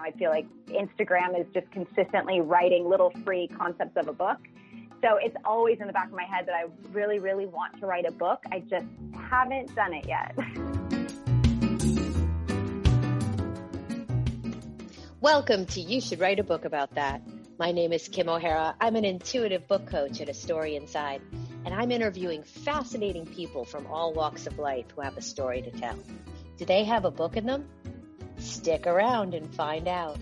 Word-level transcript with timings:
know, 0.00 0.06
I 0.06 0.12
feel 0.12 0.30
like 0.30 0.46
Instagram 0.68 1.38
is 1.38 1.46
just 1.52 1.70
consistently 1.70 2.40
writing 2.40 2.88
little 2.88 3.10
free 3.24 3.48
concepts 3.48 3.96
of 3.96 4.08
a 4.08 4.12
book. 4.12 4.38
So 5.02 5.18
it's 5.20 5.36
always 5.44 5.80
in 5.80 5.86
the 5.86 5.92
back 5.92 6.08
of 6.08 6.12
my 6.12 6.24
head 6.24 6.46
that 6.46 6.54
I 6.54 6.64
really, 6.92 7.18
really 7.18 7.46
want 7.46 7.78
to 7.80 7.86
write 7.86 8.06
a 8.06 8.12
book. 8.12 8.42
I 8.52 8.60
just 8.60 8.86
haven't 9.14 9.74
done 9.74 9.94
it 9.94 10.06
yet. 10.06 10.36
Welcome 15.20 15.66
to 15.66 15.80
You 15.80 16.00
Should 16.00 16.20
Write 16.20 16.38
a 16.38 16.44
Book 16.44 16.64
About 16.64 16.94
That. 16.94 17.22
My 17.58 17.72
name 17.72 17.92
is 17.92 18.08
Kim 18.08 18.28
O'Hara. 18.28 18.74
I'm 18.80 18.96
an 18.96 19.04
intuitive 19.04 19.68
book 19.68 19.86
coach 19.86 20.20
at 20.22 20.30
A 20.30 20.34
Story 20.34 20.76
Inside, 20.76 21.20
and 21.66 21.74
I'm 21.74 21.90
interviewing 21.90 22.42
fascinating 22.42 23.26
people 23.26 23.66
from 23.66 23.86
all 23.86 24.14
walks 24.14 24.46
of 24.46 24.58
life 24.58 24.86
who 24.94 25.02
have 25.02 25.18
a 25.18 25.22
story 25.22 25.60
to 25.62 25.70
tell. 25.70 25.98
Do 26.56 26.64
they 26.64 26.84
have 26.84 27.04
a 27.04 27.10
book 27.10 27.36
in 27.36 27.44
them? 27.44 27.68
Stick 28.50 28.86
around 28.86 29.32
and 29.34 29.54
find 29.54 29.86
out. 29.86 30.18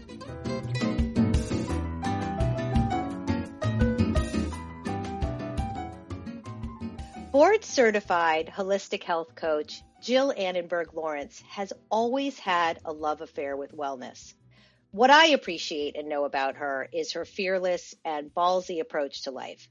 Board 7.32 7.64
certified 7.64 8.52
holistic 8.54 9.02
health 9.02 9.34
coach 9.34 9.82
Jill 10.02 10.32
Anenberg 10.32 10.92
Lawrence 10.92 11.42
has 11.48 11.72
always 11.90 12.38
had 12.38 12.78
a 12.84 12.92
love 12.92 13.22
affair 13.22 13.56
with 13.56 13.76
wellness. 13.76 14.34
What 14.90 15.10
I 15.10 15.28
appreciate 15.28 15.96
and 15.96 16.08
know 16.08 16.24
about 16.24 16.56
her 16.56 16.88
is 16.92 17.12
her 17.12 17.24
fearless 17.24 17.94
and 18.04 18.32
ballsy 18.34 18.80
approach 18.80 19.22
to 19.22 19.30
life. 19.30 19.68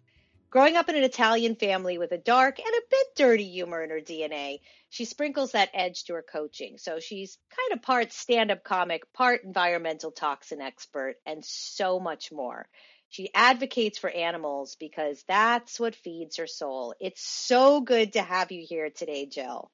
Growing 0.57 0.75
up 0.75 0.89
in 0.89 0.95
an 0.95 1.03
Italian 1.03 1.53
family 1.53 1.99
with 1.99 2.11
a 2.11 2.17
dark 2.17 2.57
and 2.57 2.67
a 2.67 2.81
bit 2.89 3.07
dirty 3.16 3.47
humor 3.47 3.84
in 3.84 3.91
her 3.91 3.99
DNA, 3.99 4.59
she 4.89 5.05
sprinkles 5.05 5.52
that 5.52 5.70
edge 5.71 6.05
to 6.05 6.16
her 6.16 6.23
coaching. 6.23 6.80
So 6.80 6.99
she's 6.99 7.38
kind 7.55 7.77
of 7.77 7.83
part 7.83 8.11
stand 8.11 8.49
up 8.49 8.63
comic, 8.63 9.13
part 9.13 9.43
environmental 9.43 10.09
toxin 10.09 10.59
expert, 10.59 11.17
and 11.27 11.45
so 11.45 11.99
much 11.99 12.31
more. 12.31 12.67
She 13.09 13.30
advocates 13.35 14.00
for 14.00 14.09
animals 14.09 14.75
because 14.80 15.23
that's 15.28 15.80
what 15.80 15.94
feeds 15.94 16.38
her 16.38 16.47
soul. 16.47 16.95
It's 17.00 17.22
so 17.22 17.80
good 17.80 18.13
to 18.13 18.23
have 18.23 18.52
you 18.52 18.66
here 18.67 18.89
today, 18.89 19.28
Jill. 19.28 19.69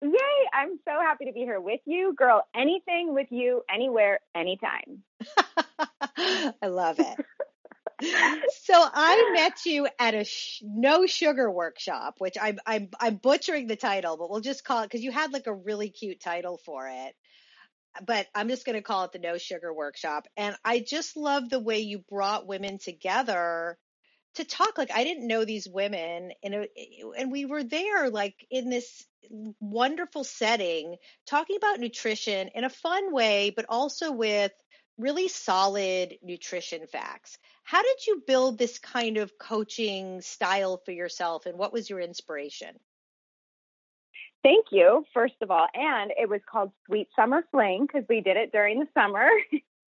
Yay! 0.00 0.10
I'm 0.54 0.78
so 0.86 0.92
happy 1.02 1.26
to 1.26 1.32
be 1.32 1.40
here 1.40 1.60
with 1.60 1.80
you, 1.84 2.14
girl. 2.16 2.48
Anything 2.56 3.12
with 3.12 3.28
you, 3.28 3.60
anywhere, 3.68 4.20
anytime. 4.34 5.02
I 6.16 6.66
love 6.66 6.98
it. 6.98 7.26
So 8.02 8.74
I 8.74 9.32
met 9.34 9.66
you 9.66 9.88
at 9.98 10.14
a 10.14 10.24
sh- 10.24 10.62
no 10.64 11.06
sugar 11.06 11.50
workshop, 11.50 12.14
which 12.18 12.36
I'm 12.40 12.58
I'm 12.66 12.88
I'm 12.98 13.16
butchering 13.16 13.66
the 13.66 13.76
title, 13.76 14.16
but 14.16 14.30
we'll 14.30 14.40
just 14.40 14.64
call 14.64 14.82
it 14.82 14.86
because 14.86 15.02
you 15.02 15.12
had 15.12 15.32
like 15.32 15.46
a 15.46 15.54
really 15.54 15.90
cute 15.90 16.20
title 16.20 16.58
for 16.64 16.88
it. 16.88 17.14
But 18.06 18.28
I'm 18.34 18.48
just 18.48 18.64
going 18.64 18.76
to 18.76 18.82
call 18.82 19.04
it 19.04 19.12
the 19.12 19.18
no 19.18 19.36
sugar 19.36 19.72
workshop, 19.74 20.26
and 20.36 20.56
I 20.64 20.80
just 20.80 21.16
love 21.16 21.50
the 21.50 21.60
way 21.60 21.80
you 21.80 22.04
brought 22.08 22.46
women 22.46 22.78
together 22.78 23.76
to 24.34 24.44
talk. 24.44 24.78
Like 24.78 24.92
I 24.92 25.04
didn't 25.04 25.26
know 25.26 25.44
these 25.44 25.68
women, 25.68 26.32
and 26.42 26.66
and 27.18 27.32
we 27.32 27.44
were 27.44 27.64
there 27.64 28.10
like 28.10 28.34
in 28.50 28.70
this 28.70 29.04
wonderful 29.60 30.24
setting, 30.24 30.96
talking 31.26 31.56
about 31.56 31.80
nutrition 31.80 32.48
in 32.54 32.64
a 32.64 32.70
fun 32.70 33.12
way, 33.12 33.52
but 33.54 33.66
also 33.68 34.12
with 34.12 34.52
really 35.00 35.28
solid 35.28 36.14
nutrition 36.22 36.86
facts. 36.86 37.38
How 37.70 37.82
did 37.82 38.04
you 38.04 38.20
build 38.26 38.58
this 38.58 38.80
kind 38.80 39.16
of 39.16 39.38
coaching 39.38 40.22
style 40.22 40.82
for 40.84 40.90
yourself 40.90 41.46
and 41.46 41.56
what 41.56 41.72
was 41.72 41.88
your 41.88 42.00
inspiration? 42.00 42.74
Thank 44.42 44.66
you, 44.72 45.04
first 45.14 45.36
of 45.40 45.52
all. 45.52 45.68
And 45.72 46.10
it 46.20 46.28
was 46.28 46.40
called 46.50 46.72
Sweet 46.86 47.06
Summer 47.14 47.44
Fling 47.52 47.86
because 47.86 48.08
we 48.08 48.22
did 48.22 48.36
it 48.36 48.50
during 48.50 48.80
the 48.80 48.88
summer. 48.92 49.28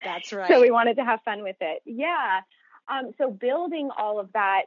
That's 0.04 0.34
right. 0.34 0.48
so 0.52 0.60
we 0.60 0.72
wanted 0.72 0.96
to 0.96 1.06
have 1.06 1.20
fun 1.24 1.44
with 1.44 1.58
it. 1.62 1.84
Yeah. 1.86 2.40
Um, 2.88 3.12
so 3.20 3.30
building 3.30 3.92
all 3.96 4.20
of 4.20 4.34
that, 4.34 4.64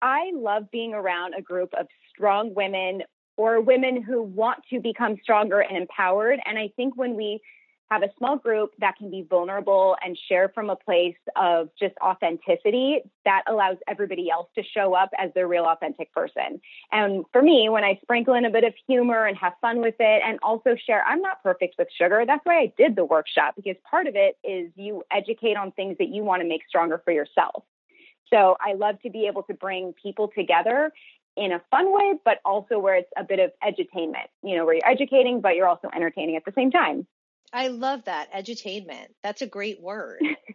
I 0.00 0.30
love 0.32 0.70
being 0.70 0.94
around 0.94 1.34
a 1.34 1.42
group 1.42 1.74
of 1.76 1.88
strong 2.14 2.54
women 2.54 3.02
or 3.36 3.60
women 3.60 4.00
who 4.00 4.22
want 4.22 4.60
to 4.70 4.78
become 4.78 5.16
stronger 5.20 5.58
and 5.58 5.76
empowered. 5.76 6.38
And 6.46 6.56
I 6.56 6.70
think 6.76 6.96
when 6.96 7.16
we 7.16 7.40
have 7.90 8.02
a 8.02 8.10
small 8.18 8.36
group 8.36 8.70
that 8.78 8.96
can 8.96 9.10
be 9.10 9.26
vulnerable 9.28 9.96
and 10.04 10.16
share 10.28 10.48
from 10.48 10.70
a 10.70 10.76
place 10.76 11.16
of 11.34 11.68
just 11.78 11.94
authenticity 12.02 13.00
that 13.24 13.42
allows 13.48 13.78
everybody 13.88 14.30
else 14.30 14.48
to 14.54 14.62
show 14.62 14.94
up 14.94 15.10
as 15.18 15.30
their 15.34 15.48
real 15.48 15.64
authentic 15.64 16.12
person. 16.12 16.60
And 16.92 17.24
for 17.32 17.42
me, 17.42 17.68
when 17.68 17.82
I 17.82 17.98
sprinkle 18.02 18.34
in 18.34 18.44
a 18.44 18.50
bit 18.50 18.62
of 18.62 18.74
humor 18.86 19.26
and 19.26 19.36
have 19.38 19.54
fun 19.60 19.80
with 19.80 19.96
it 19.98 20.22
and 20.24 20.38
also 20.42 20.76
share, 20.86 21.04
I'm 21.04 21.20
not 21.20 21.42
perfect 21.42 21.74
with 21.78 21.88
sugar. 21.98 22.22
That's 22.24 22.44
why 22.44 22.60
I 22.60 22.72
did 22.78 22.94
the 22.94 23.04
workshop 23.04 23.54
because 23.56 23.76
part 23.88 24.06
of 24.06 24.14
it 24.14 24.38
is 24.44 24.70
you 24.76 25.02
educate 25.10 25.56
on 25.56 25.72
things 25.72 25.96
that 25.98 26.08
you 26.08 26.22
want 26.22 26.42
to 26.42 26.48
make 26.48 26.62
stronger 26.68 27.02
for 27.04 27.12
yourself. 27.12 27.64
So 28.32 28.56
I 28.60 28.74
love 28.74 29.00
to 29.02 29.10
be 29.10 29.26
able 29.26 29.42
to 29.44 29.54
bring 29.54 29.94
people 30.00 30.30
together 30.32 30.92
in 31.36 31.52
a 31.52 31.60
fun 31.70 31.92
way, 31.92 32.14
but 32.24 32.38
also 32.44 32.78
where 32.78 32.94
it's 32.94 33.10
a 33.16 33.24
bit 33.24 33.40
of 33.40 33.50
edutainment, 33.64 34.28
you 34.44 34.56
know, 34.56 34.64
where 34.64 34.74
you're 34.74 34.88
educating, 34.88 35.40
but 35.40 35.56
you're 35.56 35.66
also 35.66 35.88
entertaining 35.94 36.36
at 36.36 36.44
the 36.44 36.52
same 36.54 36.70
time. 36.70 37.06
I 37.52 37.68
love 37.68 38.04
that 38.06 38.32
edutainment. 38.32 39.14
That's 39.22 39.40
a 39.40 39.46
great 39.46 39.80
word. 39.80 40.36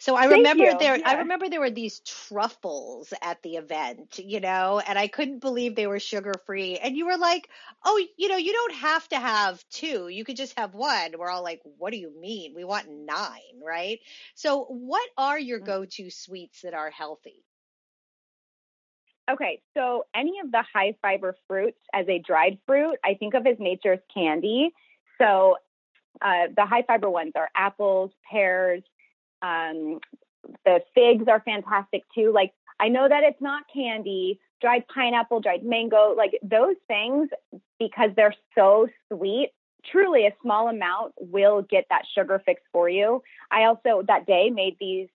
So 0.00 0.16
I 0.16 0.24
remember 0.24 0.74
you. 0.74 0.74
there 0.74 0.98
yeah. 0.98 1.04
I 1.04 1.12
remember 1.14 1.48
there 1.48 1.60
were 1.60 1.70
these 1.70 2.00
truffles 2.00 3.12
at 3.22 3.40
the 3.42 3.54
event, 3.56 4.18
you 4.18 4.40
know, 4.40 4.80
and 4.80 4.98
I 4.98 5.06
couldn't 5.06 5.38
believe 5.38 5.74
they 5.76 5.86
were 5.86 6.00
sugar 6.00 6.32
free. 6.44 6.76
And 6.78 6.96
you 6.96 7.06
were 7.06 7.16
like, 7.16 7.48
"Oh, 7.84 8.04
you 8.16 8.28
know, 8.28 8.36
you 8.36 8.52
don't 8.52 8.74
have 8.74 9.08
to 9.10 9.20
have 9.20 9.64
two. 9.68 10.08
You 10.08 10.24
could 10.24 10.36
just 10.36 10.58
have 10.58 10.74
one." 10.74 11.16
We're 11.16 11.30
all 11.30 11.42
like, 11.44 11.60
"What 11.64 11.92
do 11.92 11.98
you 11.98 12.10
mean? 12.20 12.54
We 12.54 12.64
want 12.64 12.88
9, 12.88 13.60
right?" 13.64 14.00
So, 14.34 14.64
what 14.64 15.08
are 15.16 15.38
your 15.38 15.60
Mm. 15.60 15.60
go-to 15.60 16.10
sweets 16.10 16.62
that 16.62 16.74
are 16.74 16.90
healthy? 16.90 17.44
Okay, 19.30 19.62
so 19.76 20.06
any 20.14 20.40
of 20.42 20.50
the 20.50 20.64
high 20.74 20.96
fiber 21.02 21.36
fruits 21.46 21.78
as 21.94 22.08
a 22.08 22.18
dried 22.18 22.58
fruit, 22.66 22.96
I 23.04 23.14
think 23.14 23.34
of 23.34 23.46
as 23.46 23.58
nature's 23.60 24.00
candy. 24.12 24.72
So 25.20 25.56
uh, 26.22 26.48
the 26.56 26.66
high 26.66 26.82
fiber 26.82 27.10
ones 27.10 27.32
are 27.36 27.48
apples, 27.56 28.10
pears, 28.30 28.82
um, 29.42 30.00
the 30.64 30.80
figs 30.94 31.24
are 31.28 31.40
fantastic 31.40 32.02
too. 32.14 32.32
Like 32.32 32.52
I 32.78 32.88
know 32.88 33.08
that 33.08 33.22
it's 33.24 33.40
not 33.40 33.64
candy, 33.72 34.40
dried 34.60 34.84
pineapple, 34.88 35.40
dried 35.40 35.64
mango, 35.64 36.14
like 36.16 36.38
those 36.42 36.76
things, 36.88 37.28
because 37.78 38.10
they're 38.16 38.34
so 38.54 38.88
sweet. 39.12 39.50
Truly, 39.90 40.26
a 40.26 40.34
small 40.42 40.68
amount 40.68 41.14
will 41.18 41.62
get 41.62 41.86
that 41.90 42.02
sugar 42.14 42.42
fix 42.44 42.60
for 42.72 42.88
you. 42.88 43.22
I 43.50 43.64
also 43.64 44.02
that 44.06 44.26
day 44.26 44.50
made 44.50 44.76
these 44.78 45.08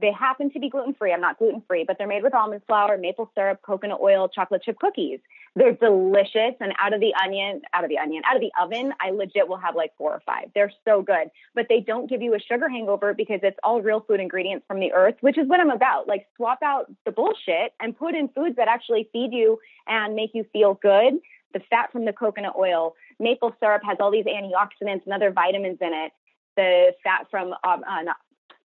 they 0.00 0.12
happen 0.12 0.50
to 0.50 0.58
be 0.58 0.68
gluten 0.68 0.94
free. 0.94 1.12
I'm 1.12 1.20
not 1.20 1.38
gluten 1.38 1.62
free, 1.66 1.84
but 1.86 1.96
they're 1.98 2.08
made 2.08 2.22
with 2.22 2.34
almond 2.34 2.62
flour, 2.66 2.98
maple 2.98 3.30
syrup, 3.34 3.62
coconut 3.62 4.00
oil, 4.00 4.28
chocolate 4.28 4.62
chip 4.62 4.78
cookies. 4.78 5.20
They're 5.54 5.72
delicious 5.72 6.54
and 6.60 6.72
out 6.80 6.92
of 6.92 7.00
the 7.00 7.14
onion, 7.22 7.62
out 7.72 7.84
of 7.84 7.90
the 7.90 7.98
onion, 7.98 8.22
out 8.28 8.36
of 8.36 8.42
the 8.42 8.50
oven, 8.60 8.92
I 9.00 9.10
legit 9.10 9.48
will 9.48 9.56
have 9.56 9.76
like 9.76 9.92
four 9.96 10.12
or 10.12 10.22
five. 10.26 10.50
They're 10.54 10.72
so 10.84 11.02
good, 11.02 11.30
but 11.54 11.66
they 11.68 11.80
don't 11.80 12.08
give 12.08 12.22
you 12.22 12.34
a 12.34 12.40
sugar 12.40 12.68
hangover 12.68 13.14
because 13.14 13.40
it's 13.42 13.58
all 13.62 13.80
real 13.80 14.00
food 14.00 14.20
ingredients 14.20 14.64
from 14.66 14.80
the 14.80 14.92
earth, 14.92 15.14
which 15.20 15.38
is 15.38 15.48
what 15.48 15.60
I'm 15.60 15.70
about. 15.70 16.08
Like 16.08 16.26
swap 16.36 16.58
out 16.62 16.92
the 17.04 17.12
bullshit 17.12 17.72
and 17.80 17.96
put 17.96 18.14
in 18.14 18.28
foods 18.28 18.56
that 18.56 18.68
actually 18.68 19.08
feed 19.12 19.32
you 19.32 19.58
and 19.86 20.14
make 20.14 20.30
you 20.34 20.44
feel 20.52 20.74
good. 20.74 21.14
The 21.54 21.60
fat 21.70 21.92
from 21.92 22.04
the 22.04 22.12
coconut 22.12 22.54
oil, 22.58 22.94
maple 23.18 23.54
syrup 23.60 23.82
has 23.84 23.98
all 24.00 24.10
these 24.10 24.26
antioxidants 24.26 25.04
and 25.04 25.14
other 25.14 25.30
vitamins 25.30 25.78
in 25.80 25.92
it. 25.94 26.12
The 26.56 26.92
fat 27.02 27.28
from 27.30 27.54
um, 27.64 27.84
uh, 27.88 28.02
not, 28.02 28.16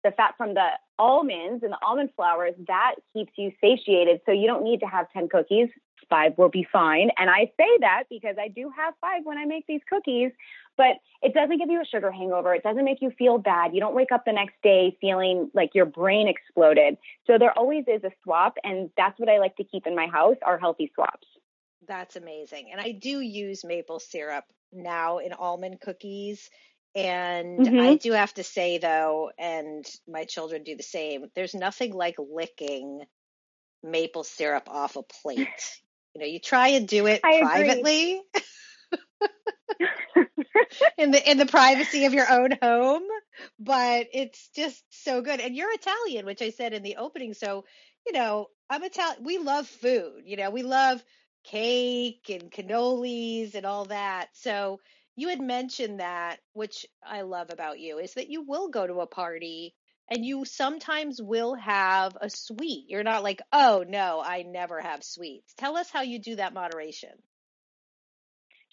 the 0.03 0.11
fat 0.11 0.35
from 0.37 0.53
the 0.53 0.67
almonds 0.99 1.63
and 1.63 1.71
the 1.71 1.77
almond 1.85 2.09
flours, 2.15 2.53
that 2.67 2.95
keeps 3.13 3.31
you 3.37 3.51
satiated. 3.61 4.21
So 4.25 4.31
you 4.31 4.47
don't 4.47 4.63
need 4.63 4.79
to 4.81 4.85
have 4.85 5.11
10 5.11 5.29
cookies. 5.29 5.69
Five 6.09 6.37
will 6.37 6.49
be 6.49 6.67
fine. 6.71 7.09
And 7.17 7.29
I 7.29 7.51
say 7.57 7.77
that 7.79 8.03
because 8.09 8.35
I 8.39 8.49
do 8.49 8.71
have 8.75 8.93
five 8.99 9.21
when 9.23 9.37
I 9.37 9.45
make 9.45 9.65
these 9.67 9.81
cookies, 9.89 10.31
but 10.77 10.97
it 11.21 11.33
doesn't 11.33 11.57
give 11.57 11.69
you 11.69 11.81
a 11.81 11.85
sugar 11.85 12.11
hangover. 12.11 12.53
It 12.53 12.63
doesn't 12.63 12.83
make 12.83 13.01
you 13.01 13.11
feel 13.17 13.37
bad. 13.37 13.73
You 13.73 13.79
don't 13.79 13.95
wake 13.95 14.11
up 14.11 14.25
the 14.25 14.33
next 14.33 14.55
day 14.61 14.97
feeling 14.99 15.49
like 15.53 15.71
your 15.73 15.85
brain 15.85 16.27
exploded. 16.27 16.97
So 17.25 17.37
there 17.37 17.57
always 17.57 17.85
is 17.87 18.03
a 18.03 18.11
swap. 18.23 18.57
And 18.63 18.89
that's 18.97 19.17
what 19.19 19.29
I 19.29 19.39
like 19.39 19.55
to 19.57 19.63
keep 19.63 19.87
in 19.87 19.95
my 19.95 20.07
house 20.07 20.35
are 20.45 20.59
healthy 20.59 20.91
swaps. 20.93 21.27
That's 21.87 22.15
amazing. 22.15 22.69
And 22.71 22.81
I 22.81 22.91
do 22.91 23.19
use 23.21 23.63
maple 23.63 23.99
syrup 23.99 24.45
now 24.71 25.19
in 25.19 25.33
almond 25.33 25.79
cookies. 25.81 26.49
And 26.95 27.67
Mhm. 27.67 27.79
I 27.79 27.95
do 27.95 28.11
have 28.13 28.33
to 28.35 28.43
say 28.43 28.77
though, 28.77 29.31
and 29.37 29.85
my 30.07 30.25
children 30.25 30.63
do 30.63 30.75
the 30.75 30.83
same, 30.83 31.25
there's 31.35 31.55
nothing 31.55 31.93
like 31.93 32.15
licking 32.19 33.05
maple 33.83 34.23
syrup 34.23 34.69
off 34.69 34.95
a 34.95 35.03
plate. 35.03 35.81
You 36.13 36.21
know, 36.21 36.27
you 36.27 36.39
try 36.39 36.69
and 36.69 36.87
do 36.87 37.07
it 37.07 37.31
I 37.31 37.31
privately 37.31 38.21
in 40.97 41.11
the 41.11 41.29
in 41.31 41.37
the 41.37 41.45
privacy 41.45 42.05
of 42.05 42.13
your 42.13 42.29
own 42.31 42.51
home, 42.61 43.03
but 43.59 44.07
it's 44.13 44.49
just 44.55 44.83
so 44.89 45.21
good. 45.21 45.39
And 45.39 45.55
you're 45.55 45.73
Italian, 45.73 46.25
which 46.25 46.41
I 46.41 46.49
said 46.51 46.73
in 46.73 46.83
the 46.83 46.97
opening, 46.97 47.33
so 47.33 47.65
you 48.05 48.13
know, 48.13 48.47
I'm 48.69 48.83
Italian. 48.83 49.23
We 49.23 49.37
love 49.37 49.67
food. 49.67 50.23
You 50.25 50.37
know, 50.37 50.49
we 50.51 50.63
love 50.63 51.03
cake 51.43 52.29
and 52.29 52.51
cannolis 52.51 53.55
and 53.55 53.65
all 53.65 53.85
that. 53.85 54.29
So 54.33 54.79
you 55.15 55.29
had 55.29 55.41
mentioned 55.41 55.99
that, 55.99 56.39
which 56.53 56.85
I 57.05 57.21
love 57.21 57.49
about 57.51 57.79
you, 57.79 57.99
is 57.99 58.13
that 58.15 58.29
you 58.29 58.41
will 58.41 58.69
go 58.69 58.85
to 58.85 59.01
a 59.01 59.07
party 59.07 59.75
and 60.09 60.25
you 60.25 60.45
sometimes 60.45 61.21
will 61.21 61.55
have 61.55 62.17
a 62.19 62.29
sweet. 62.29 62.85
You're 62.89 63.03
not 63.03 63.23
like, 63.23 63.41
oh 63.51 63.85
no, 63.87 64.21
I 64.23 64.43
never 64.43 64.81
have 64.81 65.03
sweets. 65.03 65.53
Tell 65.55 65.77
us 65.77 65.89
how 65.89 66.01
you 66.01 66.19
do 66.19 66.35
that 66.35 66.53
moderation. 66.53 67.11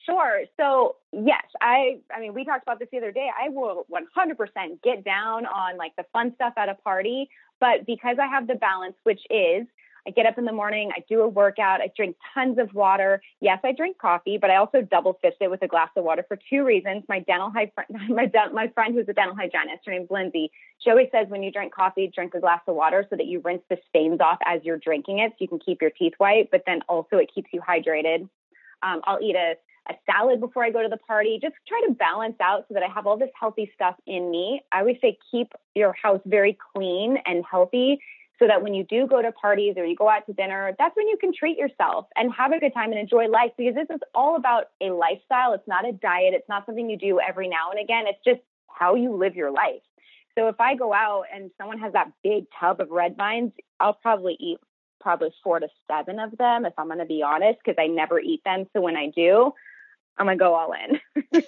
Sure. 0.07 0.43
So 0.57 0.97
yes, 1.13 1.45
I 1.61 2.01
I 2.15 2.21
mean 2.21 2.35
we 2.35 2.45
talked 2.45 2.63
about 2.63 2.79
this 2.79 2.89
the 2.91 2.99
other 2.99 3.13
day. 3.13 3.29
I 3.29 3.51
will 3.51 3.87
100% 3.91 4.83
get 4.83 5.05
down 5.05 5.47
on 5.47 5.77
like 5.77 5.95
the 5.97 6.05
fun 6.13 6.33
stuff 6.35 6.55
at 6.57 6.69
a 6.69 6.75
party, 6.75 7.29
but 7.61 7.87
because 7.87 8.17
I 8.21 8.27
have 8.27 8.47
the 8.47 8.55
balance, 8.55 8.97
which 9.03 9.21
is 9.31 9.67
I 10.07 10.11
get 10.11 10.27
up 10.27 10.39
in 10.39 10.45
the 10.45 10.53
morning, 10.53 10.91
I 10.95 11.05
do 11.09 11.21
a 11.23 11.29
workout, 11.29 11.81
I 11.81 11.91
drink 11.97 12.17
tons 12.35 12.59
of 12.59 12.73
water. 12.75 13.23
Yes, 13.41 13.59
I 13.65 13.73
drink 13.73 13.99
coffee, 13.99 14.39
but 14.39 14.51
I 14.51 14.57
also 14.57 14.83
double 14.83 15.19
fist 15.21 15.37
it 15.41 15.51
with 15.51 15.63
a 15.63 15.69
glass 15.69 15.91
of 15.97 16.05
water 16.05 16.25
for 16.27 16.39
two 16.49 16.65
reasons. 16.65 17.05
My 17.09 17.21
dental 17.21 17.51
hy- 17.51 17.73
my 18.09 18.31
my 18.53 18.69
friend 18.69 18.95
who's 18.95 19.09
a 19.09 19.13
dental 19.13 19.35
hygienist, 19.35 19.85
her 19.87 19.93
name's 19.93 20.11
Lindsay. 20.11 20.51
She 20.79 20.91
always 20.91 21.09
says 21.13 21.27
when 21.29 21.43
you 21.43 21.53
drink 21.53 21.75
coffee, 21.75 22.11
drink 22.15 22.35
a 22.35 22.41
glass 22.41 22.61
of 22.67 22.75
water 22.75 23.07
so 23.11 23.17
that 23.17 23.27
you 23.27 23.41
rinse 23.45 23.63
the 23.69 23.79
stains 23.89 24.21
off 24.21 24.39
as 24.47 24.61
you're 24.65 24.79
drinking 24.79 25.19
it, 25.19 25.33
so 25.33 25.37
you 25.41 25.49
can 25.49 25.59
keep 25.59 25.83
your 25.83 25.91
teeth 25.91 26.15
white. 26.19 26.51
But 26.51 26.63
then 26.67 26.81
also 26.89 27.17
it 27.17 27.31
keeps 27.35 27.51
you 27.53 27.61
hydrated. 27.61 28.29
Um, 28.83 29.03
I'll 29.05 29.23
eat 29.23 29.37
a 29.37 29.55
a 29.89 29.95
salad 30.07 30.41
before 30.41 30.65
I 30.65 30.71
go 30.71 30.83
to 30.83 30.89
the 30.89 30.99
party. 30.99 31.39
Just 31.41 31.55
try 31.67 31.83
to 31.89 31.95
balance 31.95 32.37
out 32.41 32.65
so 32.69 32.75
that 32.75 32.83
I 32.83 32.89
have 32.89 33.07
all 33.07 33.17
this 33.17 33.31
healthy 33.39 33.71
stuff 33.75 33.97
in 34.07 34.31
me. 34.31 34.63
I 34.73 34.81
always 34.81 34.97
say 35.01 35.19
keep 35.31 35.53
your 35.75 35.95
house 36.01 36.21
very 36.27 36.57
clean 36.75 37.17
and 37.27 37.45
healthy 37.51 37.99
so 38.41 38.47
that 38.47 38.63
when 38.63 38.75
you 38.75 38.85
do 38.85 39.07
go 39.07 39.21
to 39.21 39.31
parties 39.33 39.75
or 39.77 39.85
you 39.85 39.95
go 39.95 40.09
out 40.09 40.27
to 40.27 40.33
dinner, 40.33 40.75
that's 40.79 40.97
when 40.97 41.07
you 41.07 41.19
can 41.21 41.33
treat 41.33 41.59
yourself 41.59 42.07
and 42.17 42.33
have 42.33 42.53
a 42.53 42.59
good 42.59 42.73
time 42.73 42.91
and 42.91 42.99
enjoy 42.99 43.29
life 43.29 43.53
because 43.57 43.75
this 43.75 43.95
is 43.95 44.01
all 44.15 44.35
about 44.35 44.71
a 44.81 44.91
lifestyle. 44.91 45.53
It's 45.53 45.69
not 45.69 45.87
a 45.87 45.93
diet. 45.93 46.33
It's 46.35 46.49
not 46.49 46.65
something 46.65 46.89
you 46.89 46.97
do 46.97 47.21
every 47.21 47.49
now 47.49 47.71
and 47.71 47.79
again. 47.79 48.05
It's 48.07 48.25
just 48.25 48.41
how 48.69 48.95
you 48.95 49.15
live 49.15 49.37
your 49.37 49.51
life. 49.51 49.83
So 50.39 50.49
if 50.49 50.59
I 50.59 50.75
go 50.75 50.95
out 50.95 51.25
and 51.33 51.51
someone 51.59 51.79
has 51.81 51.93
that 51.93 52.13
big 52.25 52.47
tub 52.59 52.81
of 52.81 52.91
red 52.91 53.17
vines, 53.17 53.53
I'll 53.79 53.93
probably 53.93 54.37
eat 54.41 54.59
probably 55.01 55.31
four 55.45 55.61
to 55.61 55.69
seven 55.91 56.19
of 56.19 56.37
them 56.39 56.65
if 56.65 56.73
I'm 56.79 56.87
going 56.87 56.99
to 56.99 57.05
be 57.05 57.23
honest 57.23 57.59
because 57.65 57.77
I 57.79 57.89
never 57.89 58.19
eat 58.21 58.43
them. 58.45 58.67
So 58.73 58.81
when 58.81 58.97
I 58.97 59.09
do, 59.15 59.53
I'm 60.19 60.27
gonna 60.27 60.37
go 60.37 60.55
all 60.55 60.73
in. 60.73 61.01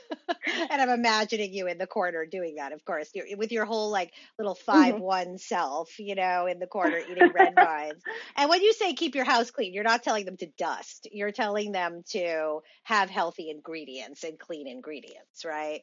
and 0.70 0.82
I'm 0.82 0.88
imagining 0.88 1.52
you 1.52 1.66
in 1.66 1.78
the 1.78 1.86
corner 1.86 2.24
doing 2.24 2.54
that, 2.56 2.72
of 2.72 2.84
course, 2.84 3.10
You're, 3.14 3.36
with 3.36 3.52
your 3.52 3.64
whole 3.64 3.90
like 3.90 4.12
little 4.38 4.54
5 4.54 4.94
mm-hmm. 4.94 5.02
one 5.02 5.38
self, 5.38 5.98
you 5.98 6.14
know, 6.14 6.46
in 6.46 6.58
the 6.58 6.66
corner 6.66 6.98
eating 6.98 7.32
red 7.34 7.54
vines. 7.54 8.02
And 8.36 8.48
when 8.48 8.62
you 8.62 8.72
say 8.72 8.94
keep 8.94 9.14
your 9.14 9.24
house 9.24 9.50
clean, 9.50 9.74
you're 9.74 9.84
not 9.84 10.02
telling 10.02 10.24
them 10.24 10.36
to 10.38 10.46
dust. 10.58 11.08
You're 11.12 11.32
telling 11.32 11.72
them 11.72 12.02
to 12.10 12.60
have 12.84 13.10
healthy 13.10 13.50
ingredients 13.50 14.24
and 14.24 14.38
clean 14.38 14.66
ingredients, 14.66 15.44
right? 15.44 15.82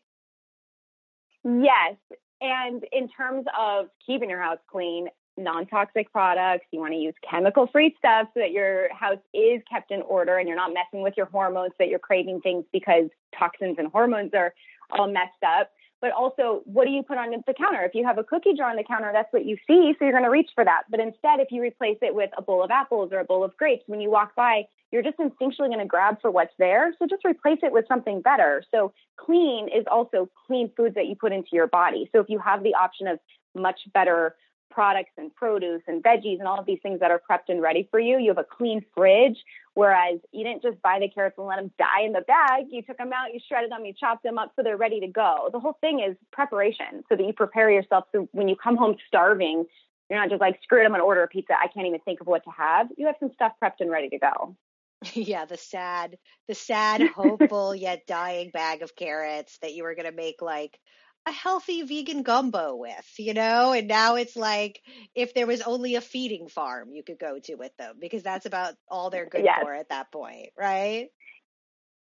Yes. 1.43 1.95
And 2.41 2.83
in 2.91 3.09
terms 3.09 3.45
of 3.57 3.87
keeping 4.05 4.29
your 4.29 4.41
house 4.41 4.59
clean, 4.71 5.07
non-toxic 5.39 6.12
products. 6.12 6.65
You 6.71 6.80
want 6.80 6.94
to 6.94 7.00
use 7.00 7.13
chemical-free 7.30 7.95
stuff 7.97 8.27
so 8.33 8.41
that 8.41 8.51
your 8.51 8.94
house 8.94 9.19
is 9.33 9.62
kept 9.71 9.91
in 9.91 10.01
order 10.03 10.38
and 10.38 10.47
you're 10.47 10.57
not 10.57 10.74
messing 10.74 11.01
with 11.01 11.15
your 11.18 11.27
hormones 11.27 11.71
that 11.80 11.88
you're 11.88 12.00
craving 12.00 12.41
things 12.41 12.65
because 12.71 13.09
toxins 13.38 13.77
and 13.80 13.88
hormones 13.88 14.31
are 14.33 14.53
all 14.91 15.07
messed 15.07 15.44
up. 15.45 15.71
But 16.01 16.12
also, 16.12 16.62
what 16.63 16.86
do 16.86 16.91
you 16.91 17.03
put 17.03 17.18
on 17.18 17.31
the 17.45 17.53
counter? 17.53 17.83
If 17.83 17.94
you 17.94 18.06
have 18.06 18.18
a 18.18 18.24
cookie 18.24 18.53
jar 18.56 18.69
on 18.69 18.77
the 18.77 18.86
counter, 18.86 19.12
that's 19.12 19.31
what 19.33 19.45
you 19.45 19.57
see, 19.68 19.94
so 19.97 20.06
you're 20.06 20.13
going 20.13 20.24
to 20.24 20.30
reach 20.30 20.50
for 20.56 20.63
that. 20.63 20.83
But 20.89 21.01
instead, 21.01 21.41
if 21.41 21.50
you 21.51 21.62
replace 21.62 21.97
it 22.01 22.15
with 22.15 22.30
a 22.38 22.41
bowl 22.41 22.63
of 22.63 22.71
apples 22.71 23.12
or 23.12 23.19
a 23.19 23.25
bowl 23.25 23.44
of 23.44 23.57
grapes, 23.57 23.83
when 23.88 24.00
you 24.00 24.09
walk 24.09 24.33
by, 24.33 24.63
you're 24.91 25.03
just 25.03 25.18
instinctually 25.18 25.68
going 25.68 25.80
to 25.80 25.86
grab 25.86 26.21
for 26.21 26.31
what's 26.31 26.53
there. 26.57 26.94
So 26.97 27.06
just 27.06 27.25
replace 27.25 27.59
it 27.63 27.74
with 27.74 27.86
something 27.88 28.21
better. 28.21 28.63
So 28.71 28.94
clean 29.18 29.68
is 29.68 29.83
also 29.91 30.30
clean 30.47 30.71
foods 30.75 30.95
that 30.95 31.07
you 31.07 31.15
put 31.15 31.33
into 31.33 31.50
your 31.51 31.68
body. 31.68 32.09
So 32.13 32.21
if 32.21 32.30
you 32.30 32.39
have 32.39 32.63
the 32.63 32.75
option 32.75 33.07
of 33.07 33.19
much 33.53 33.81
better 33.94 34.36
products 34.69 35.12
and 35.18 35.33
produce 35.36 35.81
and 35.88 36.04
veggies 36.04 36.39
and 36.39 36.48
all 36.48 36.60
of 36.60 36.66
these 36.66 36.80
things 36.81 37.00
that 37.00 37.12
are 37.12 37.21
prepped 37.30 37.50
and 37.50 37.62
ready 37.62 37.88
for 37.92 38.00
you. 38.00 38.18
You 38.18 38.30
have 38.30 38.38
a 38.38 38.44
clean 38.44 38.83
fridge, 38.95 39.38
whereas 39.74 40.19
you 40.31 40.44
didn't 40.44 40.62
just 40.62 40.81
buy 40.81 41.00
the 41.00 41.10
carrots 41.10 41.38
and 41.38 41.48
let 41.48 41.57
them 41.57 41.71
die 41.77 42.04
in 42.06 42.13
the 42.13 42.21
bag. 42.21 42.66
You 42.69 42.81
took 42.81 42.98
them 42.98 43.12
out, 43.13 43.33
you 43.33 43.39
shredded 43.48 43.71
them, 43.71 43.86
you 43.86 43.94
chopped 44.00 44.24
them 44.24 44.38
up 44.38 44.54
so 44.56 44.63
they're 44.63 44.77
ready 44.77 45.00
to 45.01 45.07
go. 45.07 45.50
The 45.51 45.60
whole 45.60 45.77
thing 45.81 46.00
is 46.00 46.16
preparation 46.31 47.04
so 47.10 47.16
that 47.16 47.25
you 47.25 47.33
prepare 47.33 47.71
yourself 47.71 48.06
so 48.12 48.27
when 48.31 48.48
you 48.48 48.56
come 48.56 48.77
home 48.77 48.95
starving, 49.07 49.66
you're 50.10 50.19
not 50.19 50.30
just 50.30 50.42
like, 50.42 50.60
screw 50.63 50.81
it, 50.81 50.86
I'm 50.86 50.92
going 50.92 51.01
to 51.01 51.06
order 51.06 51.24
a 51.24 51.27
pizza. 51.27 51.54
I 51.54 51.68
can't 51.68 51.88
even 51.88 52.00
think 52.00 52.22
of 52.22 52.27
what 52.27 52.44
to 52.45 52.50
have. 52.50 52.88
You 52.98 53.06
have 53.07 53.15
some 53.19 53.31
stuff 53.33 53.54
prepped 53.62 53.80
and 53.80 53.92
ready 53.92 54.10
to 54.10 54.19
go. 54.19 54.56
Yeah, 55.13 55.45
the 55.45 55.56
sad, 55.56 56.18
the 56.50 56.56
sad, 56.56 57.01
hopeful 57.15 57.74
yet 57.74 58.06
dying 58.06 58.50
bag 58.50 58.81
of 58.81 58.98
carrots 58.98 59.57
that 59.62 59.74
you 59.74 59.83
were 59.83 59.95
going 59.95 60.10
to 60.10 60.15
make 60.15 60.42
like 60.42 60.77
a 61.25 61.31
healthy 61.31 61.83
vegan 61.83 62.24
gumbo 62.24 62.75
with, 62.75 63.13
you 63.18 63.33
know? 63.33 63.74
And 63.74 63.88
now 63.88 64.16
it's 64.16 64.36
like 64.36 64.81
if 65.16 65.33
there 65.33 65.48
was 65.48 65.62
only 65.62 65.95
a 65.95 66.01
feeding 66.01 66.48
farm 66.48 66.92
you 66.92 67.04
could 67.04 67.19
go 67.19 67.39
to 67.39 67.56
with 67.56 67.75
them 67.77 67.98
because 68.00 68.24
that's 68.24 68.45
about 68.45 68.75
all 68.88 69.10
they're 69.10 69.27
good 69.27 69.44
yes. 69.44 69.60
for 69.62 69.74
at 69.74 69.89
that 69.89 70.12
point, 70.12 70.50
right? 70.57 71.10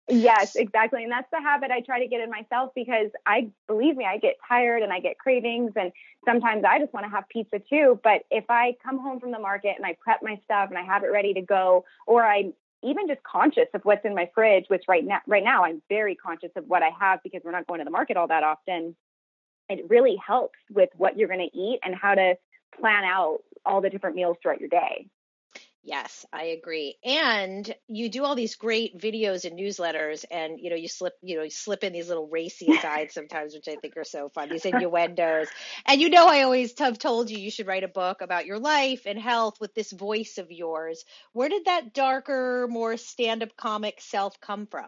Yes, 0.07 0.55
exactly. 0.55 1.03
And 1.03 1.11
that's 1.11 1.29
the 1.31 1.41
habit 1.41 1.71
I 1.71 1.81
try 1.81 1.99
to 1.99 2.07
get 2.07 2.21
in 2.21 2.29
myself 2.29 2.73
because 2.75 3.09
I 3.25 3.49
believe 3.67 3.95
me, 3.95 4.05
I 4.05 4.17
get 4.17 4.35
tired 4.47 4.83
and 4.83 4.93
I 4.93 4.99
get 4.99 5.17
cravings 5.17 5.71
and 5.75 5.91
sometimes 6.25 6.63
I 6.63 6.77
just 6.77 6.93
want 6.93 7.05
to 7.05 7.09
have 7.09 7.27
pizza 7.27 7.59
too. 7.59 7.99
But 8.03 8.23
if 8.29 8.45
I 8.49 8.75
come 8.83 8.99
home 8.99 9.19
from 9.19 9.31
the 9.31 9.39
market 9.39 9.73
and 9.77 9.85
I 9.85 9.97
prep 9.99 10.21
my 10.21 10.39
stuff 10.43 10.69
and 10.69 10.77
I 10.77 10.83
have 10.83 11.03
it 11.03 11.11
ready 11.11 11.33
to 11.35 11.41
go, 11.41 11.85
or 12.05 12.23
I 12.23 12.53
even 12.85 13.07
just 13.07 13.21
conscious 13.23 13.67
of 13.73 13.81
what's 13.83 14.05
in 14.05 14.15
my 14.15 14.29
fridge, 14.33 14.65
which 14.67 14.83
right 14.87 15.03
now 15.05 15.19
right 15.27 15.43
now 15.43 15.65
I'm 15.65 15.81
very 15.89 16.15
conscious 16.15 16.51
of 16.55 16.65
what 16.67 16.83
I 16.83 16.89
have 16.99 17.19
because 17.23 17.41
we're 17.43 17.51
not 17.51 17.67
going 17.67 17.79
to 17.79 17.85
the 17.85 17.91
market 17.91 18.17
all 18.17 18.27
that 18.27 18.43
often. 18.43 18.95
It 19.69 19.85
really 19.89 20.15
helps 20.25 20.59
with 20.71 20.89
what 20.95 21.17
you're 21.17 21.27
going 21.27 21.47
to 21.49 21.57
eat 21.57 21.79
and 21.83 21.95
how 21.95 22.15
to 22.15 22.35
plan 22.79 23.03
out 23.03 23.39
all 23.65 23.81
the 23.81 23.89
different 23.89 24.15
meals 24.15 24.37
throughout 24.41 24.59
your 24.59 24.69
day. 24.69 25.07
Yes, 25.87 26.25
I 26.33 26.45
agree. 26.45 26.97
And 27.05 27.71
you 27.87 28.09
do 28.09 28.23
all 28.25 28.33
these 28.33 28.55
great 28.55 28.97
videos 28.97 29.45
and 29.45 29.57
newsletters 29.57 30.25
and 30.31 30.59
you 30.59 30.71
know 30.71 30.75
you 30.75 30.87
slip 30.87 31.13
you 31.21 31.37
know 31.37 31.43
you 31.43 31.51
slip 31.51 31.83
in 31.83 31.93
these 31.93 32.07
little 32.07 32.27
racy 32.27 32.75
sides 32.81 33.13
sometimes 33.13 33.53
which 33.53 33.67
I 33.67 33.75
think 33.75 33.95
are 33.95 34.03
so 34.03 34.29
fun. 34.29 34.49
These 34.49 34.65
innuendos. 34.65 35.47
And 35.85 36.01
you 36.01 36.09
know 36.09 36.27
I 36.27 36.41
always 36.41 36.77
have 36.79 36.97
told 36.97 37.29
you 37.29 37.37
you 37.37 37.51
should 37.51 37.67
write 37.67 37.83
a 37.83 37.87
book 37.87 38.21
about 38.21 38.47
your 38.47 38.57
life 38.57 39.03
and 39.05 39.19
health 39.19 39.59
with 39.59 39.75
this 39.75 39.91
voice 39.91 40.39
of 40.39 40.51
yours. 40.51 41.05
Where 41.33 41.49
did 41.49 41.65
that 41.65 41.93
darker, 41.93 42.67
more 42.67 42.97
stand-up 42.97 43.55
comic 43.55 44.01
self 44.01 44.41
come 44.41 44.65
from? 44.65 44.87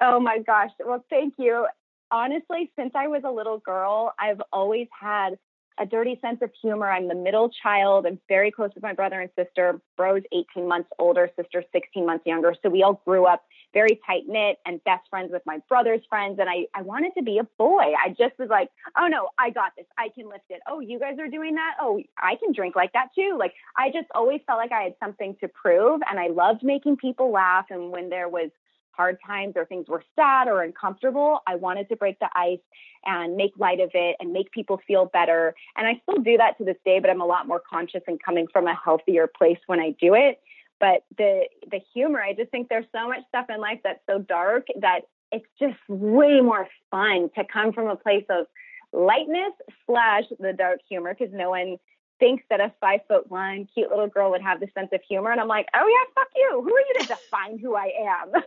Oh 0.00 0.18
my 0.18 0.38
gosh. 0.40 0.70
Well, 0.84 1.04
thank 1.10 1.34
you. 1.38 1.64
Honestly, 2.10 2.72
since 2.76 2.92
I 2.96 3.06
was 3.06 3.22
a 3.24 3.30
little 3.30 3.58
girl, 3.58 4.14
I've 4.18 4.42
always 4.52 4.88
had 5.00 5.38
a 5.80 5.86
dirty 5.86 6.18
sense 6.20 6.40
of 6.42 6.50
humor. 6.60 6.90
I'm 6.90 7.08
the 7.08 7.14
middle 7.14 7.50
child. 7.62 8.06
I'm 8.06 8.18
very 8.28 8.50
close 8.50 8.70
with 8.74 8.82
my 8.82 8.92
brother 8.92 9.20
and 9.20 9.30
sister. 9.36 9.80
Bro's 9.96 10.22
18 10.32 10.66
months 10.66 10.88
older, 10.98 11.30
sister 11.36 11.62
16 11.72 12.04
months 12.04 12.26
younger. 12.26 12.54
So 12.62 12.68
we 12.68 12.82
all 12.82 13.00
grew 13.04 13.26
up 13.26 13.44
very 13.72 14.00
tight 14.06 14.22
knit 14.26 14.58
and 14.66 14.82
best 14.84 15.08
friends 15.10 15.30
with 15.32 15.42
my 15.46 15.58
brother's 15.68 16.00
friends. 16.08 16.38
And 16.38 16.48
I, 16.48 16.66
I 16.74 16.82
wanted 16.82 17.12
to 17.16 17.22
be 17.22 17.38
a 17.38 17.44
boy. 17.58 17.92
I 18.04 18.10
just 18.10 18.38
was 18.38 18.48
like, 18.48 18.70
oh 18.96 19.06
no, 19.06 19.28
I 19.38 19.50
got 19.50 19.72
this. 19.76 19.86
I 19.96 20.08
can 20.14 20.28
lift 20.28 20.44
it. 20.50 20.60
Oh, 20.68 20.80
you 20.80 20.98
guys 20.98 21.18
are 21.18 21.28
doing 21.28 21.54
that. 21.54 21.76
Oh, 21.80 22.00
I 22.16 22.36
can 22.36 22.52
drink 22.52 22.76
like 22.76 22.92
that 22.94 23.08
too. 23.14 23.36
Like 23.38 23.54
I 23.76 23.90
just 23.90 24.08
always 24.14 24.40
felt 24.46 24.58
like 24.58 24.72
I 24.72 24.82
had 24.82 24.94
something 25.02 25.36
to 25.40 25.48
prove. 25.48 26.00
And 26.08 26.18
I 26.18 26.28
loved 26.28 26.62
making 26.62 26.96
people 26.96 27.30
laugh. 27.30 27.66
And 27.70 27.90
when 27.90 28.08
there 28.08 28.28
was 28.28 28.50
hard 28.98 29.16
times 29.24 29.54
or 29.56 29.64
things 29.64 29.86
were 29.88 30.02
sad 30.16 30.48
or 30.48 30.62
uncomfortable, 30.62 31.38
I 31.46 31.54
wanted 31.54 31.88
to 31.90 31.96
break 31.96 32.18
the 32.18 32.28
ice 32.34 32.58
and 33.06 33.36
make 33.36 33.52
light 33.56 33.78
of 33.80 33.90
it 33.94 34.16
and 34.18 34.32
make 34.32 34.50
people 34.50 34.80
feel 34.86 35.06
better. 35.06 35.54
And 35.76 35.86
I 35.86 36.02
still 36.02 36.20
do 36.22 36.36
that 36.36 36.58
to 36.58 36.64
this 36.64 36.76
day, 36.84 36.98
but 36.98 37.08
I'm 37.08 37.20
a 37.20 37.26
lot 37.26 37.46
more 37.46 37.62
conscious 37.70 38.02
and 38.08 38.20
coming 38.22 38.48
from 38.52 38.66
a 38.66 38.74
healthier 38.74 39.28
place 39.28 39.58
when 39.66 39.78
I 39.78 39.94
do 40.00 40.14
it. 40.14 40.40
But 40.80 41.04
the 41.16 41.44
the 41.70 41.80
humor, 41.94 42.20
I 42.20 42.34
just 42.34 42.50
think 42.50 42.68
there's 42.68 42.86
so 42.92 43.08
much 43.08 43.20
stuff 43.28 43.46
in 43.48 43.60
life 43.60 43.80
that's 43.84 44.00
so 44.08 44.18
dark 44.18 44.66
that 44.80 45.02
it's 45.30 45.46
just 45.58 45.76
way 45.88 46.40
more 46.40 46.68
fun 46.90 47.30
to 47.36 47.44
come 47.52 47.72
from 47.72 47.88
a 47.88 47.96
place 47.96 48.24
of 48.30 48.46
lightness 48.92 49.52
slash 49.86 50.24
the 50.40 50.52
dark 50.52 50.80
humor 50.88 51.14
because 51.16 51.32
no 51.34 51.50
one 51.50 51.76
thinks 52.18 52.44
that 52.50 52.60
a 52.60 52.72
five 52.80 53.00
foot 53.08 53.30
one 53.30 53.66
cute 53.72 53.90
little 53.90 54.08
girl 54.08 54.30
would 54.30 54.42
have 54.42 54.60
the 54.60 54.68
sense 54.74 54.90
of 54.92 55.00
humor. 55.08 55.30
And 55.30 55.40
I'm 55.40 55.48
like, 55.48 55.68
oh 55.74 55.86
yeah, 55.86 56.14
fuck 56.14 56.28
you. 56.34 56.62
Who 56.62 56.74
are 56.74 56.80
you 56.80 56.94
to 57.00 57.06
define 57.06 57.58
who 57.58 57.74
I 57.74 57.90
am? 58.06 58.32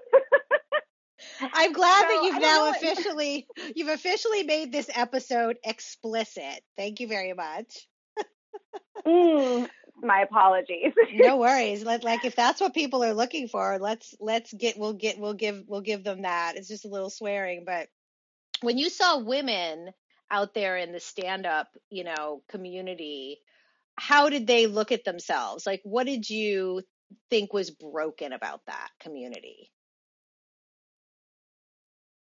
I'm 1.53 1.73
glad 1.73 2.01
so, 2.01 2.07
that 2.07 2.23
you've 2.23 2.41
now 2.41 2.71
officially 2.71 3.47
you've 3.75 3.89
officially 3.89 4.43
made 4.43 4.71
this 4.71 4.89
episode 4.93 5.57
explicit. 5.63 6.61
Thank 6.77 6.99
you 6.99 7.07
very 7.07 7.33
much. 7.33 7.87
mm, 9.05 9.69
my 10.01 10.21
apologies. 10.21 10.93
no 11.13 11.37
worries. 11.37 11.83
Like 11.83 12.25
if 12.25 12.35
that's 12.35 12.61
what 12.61 12.73
people 12.73 13.03
are 13.03 13.13
looking 13.13 13.47
for, 13.47 13.77
let's 13.79 14.15
let's 14.19 14.53
get 14.53 14.77
we'll 14.77 14.93
get 14.93 15.19
we'll 15.19 15.33
give 15.33 15.63
we'll 15.67 15.81
give 15.81 16.03
them 16.03 16.23
that. 16.23 16.55
It's 16.55 16.67
just 16.67 16.85
a 16.85 16.89
little 16.89 17.09
swearing, 17.09 17.63
but 17.65 17.87
when 18.61 18.77
you 18.77 18.89
saw 18.89 19.19
women 19.19 19.91
out 20.29 20.53
there 20.53 20.77
in 20.77 20.91
the 20.91 20.99
stand 20.99 21.45
up, 21.45 21.67
you 21.89 22.03
know, 22.03 22.41
community 22.47 23.39
how 23.98 24.29
did 24.29 24.48
they 24.48 24.67
look 24.67 24.91
at 24.91 25.03
themselves? 25.03 25.65
Like, 25.65 25.81
what 25.83 26.05
did 26.05 26.29
you 26.29 26.81
think 27.29 27.53
was 27.53 27.69
broken 27.69 28.33
about 28.33 28.62
that 28.67 28.89
community? 29.00 29.71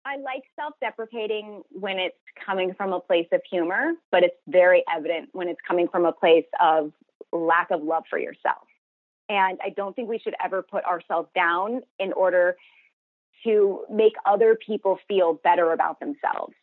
I 0.05 0.17
like 0.17 0.45
self 0.57 0.75
deprecating 0.81 1.62
when 1.71 1.99
it's 1.99 2.17
coming 2.47 2.73
from 2.75 2.93
a 2.93 3.00
place 3.00 3.27
of 3.33 3.43
humor, 3.50 3.93
but 4.11 4.23
it's 4.23 4.37
very 4.47 4.83
evident 4.91 5.29
when 5.33 5.49
it's 5.49 5.61
coming 5.67 5.88
from 5.88 6.07
a 6.07 6.12
place 6.12 6.47
of 6.61 6.93
lack 7.31 7.71
of 7.71 7.83
love 7.83 8.05
for 8.09 8.19
yourself. 8.19 8.67
And 9.29 9.59
I 9.62 9.69
don't 9.69 9.95
think 9.95 10.09
we 10.09 10.19
should 10.19 10.35
ever 10.43 10.62
put 10.62 10.85
ourselves 10.85 11.29
down 11.35 11.83
in 11.99 12.15
order 12.15 12.57
to 13.45 13.85
make 13.91 14.15
other 14.25 14.57
people 14.57 14.99
feel 15.07 15.35
better 15.35 15.73
about 15.73 16.00
themselves. 16.00 16.55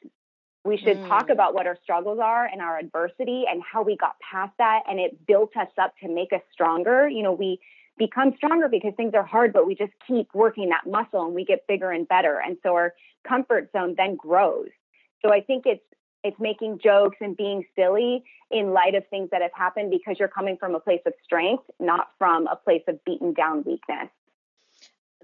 We 0.65 0.77
should 0.77 0.97
mm. 0.97 1.07
talk 1.07 1.29
about 1.29 1.53
what 1.53 1.67
our 1.67 1.77
struggles 1.83 2.19
are 2.19 2.45
and 2.45 2.59
our 2.59 2.79
adversity 2.79 3.43
and 3.49 3.61
how 3.61 3.83
we 3.83 3.95
got 3.95 4.15
past 4.19 4.51
that. 4.57 4.81
And 4.89 4.99
it 4.99 5.25
built 5.27 5.55
us 5.55 5.67
up 5.77 5.93
to 6.01 6.09
make 6.09 6.33
us 6.33 6.41
stronger. 6.51 7.07
You 7.07 7.21
know, 7.21 7.31
we 7.31 7.59
become 7.99 8.33
stronger 8.35 8.67
because 8.67 8.93
things 8.97 9.13
are 9.13 9.23
hard, 9.23 9.53
but 9.53 9.67
we 9.67 9.75
just 9.75 9.93
keep 10.07 10.27
working 10.33 10.69
that 10.69 10.89
muscle 10.89 11.23
and 11.23 11.35
we 11.35 11.45
get 11.45 11.67
bigger 11.67 11.91
and 11.91 12.07
better. 12.07 12.41
And 12.43 12.57
so 12.63 12.73
our 12.73 12.93
comfort 13.27 13.69
zone 13.71 13.93
then 13.95 14.15
grows. 14.15 14.69
So 15.23 15.31
I 15.31 15.41
think 15.41 15.65
it's 15.65 15.83
it's 16.23 16.39
making 16.39 16.79
jokes 16.83 17.17
and 17.21 17.37
being 17.37 17.63
silly 17.75 18.23
in 18.49 18.73
light 18.73 18.95
of 18.95 19.03
things 19.09 19.29
that 19.31 19.43
have 19.43 19.51
happened 19.53 19.91
because 19.91 20.15
you're 20.17 20.27
coming 20.27 20.57
from 20.57 20.73
a 20.73 20.79
place 20.79 21.01
of 21.05 21.13
strength, 21.23 21.63
not 21.79 22.07
from 22.17 22.47
a 22.47 22.55
place 22.55 22.81
of 22.87 23.03
beaten 23.05 23.33
down 23.33 23.57
weakness. 23.57 24.09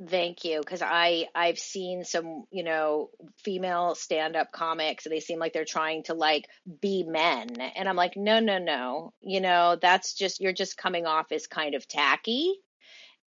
Thank 0.10 0.46
you, 0.46 0.60
because 0.62 0.82
I 0.82 1.28
I've 1.36 1.60
seen 1.60 2.04
some 2.06 2.46
you 2.50 2.64
know 2.64 3.10
female 3.44 3.94
stand 3.94 4.36
up 4.36 4.52
comics, 4.52 5.06
and 5.06 5.14
they 5.14 5.20
seem 5.20 5.38
like 5.38 5.54
they're 5.54 5.64
trying 5.66 6.04
to 6.04 6.16
like 6.16 6.48
be 6.82 7.04
men, 7.04 7.50
and 7.62 7.88
I'm 7.88 7.96
like, 7.96 8.18
no, 8.18 8.40
no, 8.40 8.58
no, 8.58 9.14
you 9.22 9.42
know 9.42 9.78
that's 9.80 10.16
just 10.16 10.40
you're 10.42 10.54
just 10.54 10.76
coming 10.78 11.06
off 11.06 11.32
as 11.32 11.46
kind 11.46 11.76
of 11.76 11.88
tacky 11.88 12.56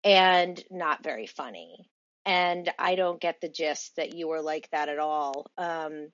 and 0.04 0.62
not 0.70 1.04
very 1.04 1.26
funny, 1.26 1.88
and 2.26 2.68
I 2.78 2.96
don't 2.96 3.20
get 3.20 3.40
the 3.40 3.48
gist 3.48 3.94
that 3.96 4.14
you 4.14 4.26
were 4.26 4.42
like 4.42 4.68
that 4.70 4.88
at 4.88 4.98
all. 4.98 5.46
Um, 5.56 6.08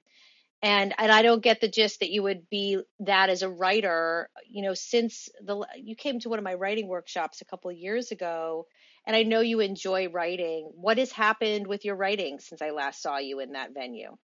and 0.63 0.95
and 0.99 1.13
I 1.13 1.23
don't 1.23 1.43
get 1.43 1.63
the 1.63 1.69
gist 1.69 2.01
that 2.01 2.11
you 2.11 2.23
would 2.23 2.51
be 2.51 2.83
that 3.01 3.31
as 3.31 3.43
a 3.43 3.49
writer. 3.49 4.29
You 4.47 4.63
know, 4.65 4.75
since 4.75 5.31
the 5.43 5.67
you 5.77 5.97
came 5.97 6.21
to 6.21 6.29
one 6.29 6.39
of 6.39 6.45
my 6.45 6.55
writing 6.55 6.87
workshops 6.89 7.41
a 7.41 7.47
couple 7.47 7.71
of 7.71 7.79
years 7.79 8.11
ago 8.11 8.67
and 9.07 9.17
I 9.17 9.23
know 9.23 9.41
you 9.41 9.61
enjoy 9.61 10.09
writing. 10.09 10.71
What 10.75 10.99
has 10.99 11.13
happened 11.13 11.67
with 11.67 11.85
your 11.85 11.97
writing 11.97 12.39
since 12.39 12.63
I 12.63 12.71
last 12.71 13.03
saw 13.03 13.19
you 13.19 13.41
in 13.41 13.53
that 13.53 13.75
venue? 13.75 14.17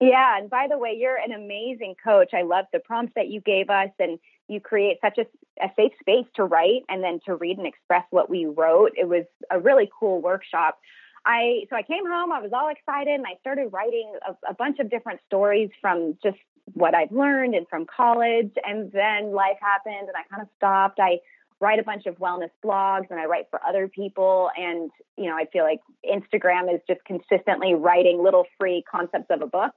Yeah, 0.00 0.38
and 0.38 0.50
by 0.50 0.66
the 0.68 0.76
way, 0.76 0.96
you're 0.98 1.16
an 1.16 1.32
amazing 1.32 1.94
coach. 2.02 2.34
I 2.34 2.42
love 2.42 2.66
the 2.72 2.80
prompts 2.80 3.14
that 3.16 3.28
you 3.28 3.40
gave 3.40 3.70
us, 3.70 3.90
and 3.98 4.18
you 4.48 4.60
create 4.60 4.98
such 5.00 5.18
a, 5.18 5.26
a 5.64 5.68
safe 5.76 5.92
space 6.00 6.26
to 6.36 6.44
write 6.44 6.82
and 6.88 7.02
then 7.02 7.20
to 7.26 7.36
read 7.36 7.58
and 7.58 7.66
express 7.66 8.04
what 8.10 8.28
we 8.28 8.44
wrote. 8.44 8.92
It 8.96 9.08
was 9.08 9.24
a 9.50 9.58
really 9.58 9.90
cool 9.98 10.20
workshop. 10.20 10.78
I 11.24 11.62
so 11.70 11.76
I 11.76 11.82
came 11.82 12.06
home, 12.06 12.32
I 12.32 12.40
was 12.40 12.52
all 12.52 12.68
excited, 12.68 13.14
and 13.14 13.24
I 13.26 13.38
started 13.40 13.68
writing 13.72 14.12
a, 14.28 14.50
a 14.50 14.54
bunch 14.54 14.78
of 14.78 14.90
different 14.90 15.20
stories 15.26 15.70
from 15.80 16.18
just 16.22 16.36
what 16.72 16.94
I've 16.94 17.12
learned 17.12 17.54
and 17.54 17.66
from 17.68 17.86
college. 17.86 18.52
And 18.62 18.92
then 18.92 19.32
life 19.32 19.56
happened, 19.60 20.08
and 20.08 20.16
I 20.16 20.24
kind 20.28 20.42
of 20.42 20.48
stopped. 20.56 20.98
I 21.00 21.20
write 21.64 21.78
a 21.78 21.82
bunch 21.82 22.04
of 22.04 22.18
wellness 22.18 22.50
blogs 22.62 23.10
and 23.10 23.18
I 23.18 23.24
write 23.24 23.46
for 23.48 23.58
other 23.66 23.88
people. 23.88 24.50
And, 24.54 24.90
you 25.16 25.30
know, 25.30 25.34
I 25.34 25.46
feel 25.50 25.64
like 25.64 25.80
Instagram 26.04 26.72
is 26.72 26.80
just 26.86 27.00
consistently 27.06 27.72
writing 27.72 28.22
little 28.22 28.44
free 28.60 28.84
concepts 28.88 29.30
of 29.30 29.40
a 29.40 29.46
book. 29.46 29.72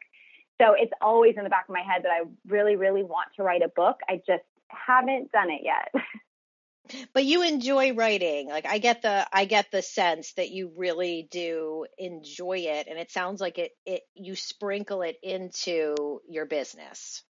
So 0.61 0.73
it's 0.77 0.91
always 1.01 1.35
in 1.37 1.45
the 1.45 1.49
back 1.49 1.65
of 1.69 1.73
my 1.73 1.81
head 1.81 2.03
that 2.03 2.11
I 2.11 2.27
really, 2.45 2.75
really 2.75 3.03
want 3.03 3.29
to 3.37 3.43
write 3.43 3.61
a 3.61 3.69
book. 3.69 4.01
I 4.09 4.17
just 4.27 4.43
haven't 4.67 5.31
done 5.31 5.49
it 5.49 5.61
yet. 5.63 6.03
but 7.13 7.23
you 7.25 7.43
enjoy 7.43 7.93
writing 7.93 8.47
like 8.47 8.65
i 8.65 8.77
get 8.77 9.01
the 9.01 9.27
i 9.33 9.43
get 9.43 9.69
the 9.71 9.81
sense 9.81 10.31
that 10.33 10.51
you 10.51 10.71
really 10.77 11.27
do 11.31 11.85
enjoy 11.97 12.59
it 12.59 12.87
and 12.89 12.97
it 12.97 13.11
sounds 13.11 13.41
like 13.41 13.57
it 13.57 13.71
it 13.85 14.03
you 14.15 14.37
sprinkle 14.37 15.01
it 15.01 15.17
into 15.21 16.21
your 16.29 16.45
business 16.45 17.23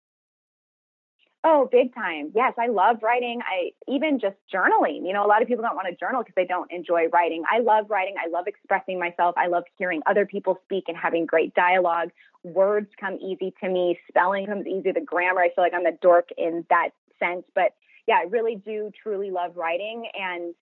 Oh, 1.48 1.68
big 1.70 1.94
time. 1.94 2.32
Yes, 2.34 2.54
I 2.58 2.66
love 2.66 2.96
writing. 3.04 3.40
I 3.46 3.70
even 3.86 4.18
just 4.18 4.34
journaling. 4.52 5.06
You 5.06 5.12
know, 5.12 5.24
a 5.24 5.28
lot 5.28 5.42
of 5.42 5.46
people 5.46 5.62
don't 5.62 5.76
want 5.76 5.86
to 5.88 5.94
journal 5.94 6.24
because 6.24 6.34
they 6.34 6.44
don't 6.44 6.68
enjoy 6.72 7.06
writing. 7.12 7.44
I 7.48 7.60
love 7.60 7.88
writing. 7.88 8.16
I 8.20 8.28
love 8.28 8.48
expressing 8.48 8.98
myself. 8.98 9.36
I 9.38 9.46
love 9.46 9.62
hearing 9.78 10.02
other 10.08 10.26
people 10.26 10.58
speak 10.64 10.86
and 10.88 10.96
having 10.96 11.24
great 11.24 11.54
dialogue. 11.54 12.10
Words 12.42 12.88
come 12.98 13.18
easy 13.22 13.54
to 13.62 13.68
me. 13.68 13.96
Spelling 14.08 14.46
comes 14.46 14.66
easy. 14.66 14.90
The 14.90 15.00
grammar, 15.00 15.40
I 15.40 15.50
feel 15.54 15.62
like 15.62 15.72
I'm 15.72 15.86
a 15.86 15.92
dork 15.92 16.30
in 16.36 16.66
that 16.68 16.88
sense. 17.20 17.44
But 17.54 17.74
yeah, 18.08 18.16
I 18.16 18.22
really 18.28 18.56
do 18.56 18.90
truly 19.00 19.30
love 19.30 19.56
writing. 19.56 20.08
And 20.18 20.52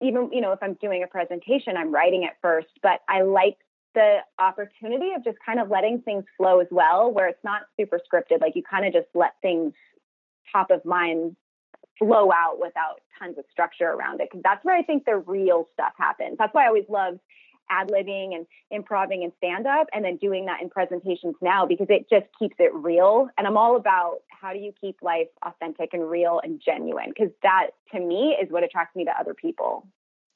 even, 0.00 0.30
you 0.32 0.40
know, 0.40 0.52
if 0.52 0.60
I'm 0.62 0.74
doing 0.74 1.02
a 1.02 1.08
presentation, 1.08 1.76
I'm 1.76 1.92
writing 1.92 2.22
it 2.22 2.34
first. 2.40 2.68
But 2.80 3.00
I 3.08 3.22
like 3.22 3.56
the 3.96 4.18
opportunity 4.38 5.14
of 5.16 5.24
just 5.24 5.38
kind 5.44 5.58
of 5.58 5.68
letting 5.68 6.00
things 6.02 6.22
flow 6.36 6.60
as 6.60 6.68
well, 6.70 7.10
where 7.10 7.26
it's 7.26 7.42
not 7.42 7.62
super 7.76 7.98
scripted. 7.98 8.40
Like 8.40 8.54
you 8.54 8.62
kind 8.62 8.86
of 8.86 8.92
just 8.92 9.08
let 9.14 9.32
things 9.42 9.72
top 10.52 10.70
of 10.70 10.84
mind 10.84 11.36
flow 11.98 12.30
out 12.30 12.58
without 12.60 13.00
tons 13.18 13.36
of 13.38 13.44
structure 13.50 13.90
around 13.90 14.20
it 14.20 14.28
because 14.30 14.42
that's 14.42 14.64
where 14.64 14.76
I 14.76 14.82
think 14.82 15.04
the 15.04 15.16
real 15.16 15.68
stuff 15.74 15.92
happens. 15.96 16.36
That's 16.38 16.54
why 16.54 16.64
I 16.64 16.68
always 16.68 16.84
love 16.88 17.18
ad 17.70 17.88
libbing 17.88 18.34
and 18.34 18.46
improving 18.70 19.24
and 19.24 19.32
stand 19.36 19.66
up 19.66 19.88
and 19.92 20.04
then 20.04 20.16
doing 20.16 20.46
that 20.46 20.62
in 20.62 20.70
presentations 20.70 21.34
now 21.42 21.66
because 21.66 21.86
it 21.90 22.08
just 22.08 22.26
keeps 22.38 22.56
it 22.58 22.72
real. 22.74 23.28
And 23.36 23.46
I'm 23.46 23.56
all 23.56 23.76
about 23.76 24.20
how 24.28 24.52
do 24.52 24.58
you 24.58 24.72
keep 24.80 25.02
life 25.02 25.28
authentic 25.44 25.90
and 25.92 26.08
real 26.08 26.40
and 26.42 26.60
genuine 26.64 27.08
because 27.08 27.32
that 27.42 27.68
to 27.92 28.00
me 28.00 28.36
is 28.40 28.50
what 28.50 28.64
attracts 28.64 28.96
me 28.96 29.04
to 29.04 29.10
other 29.18 29.34
people. 29.34 29.86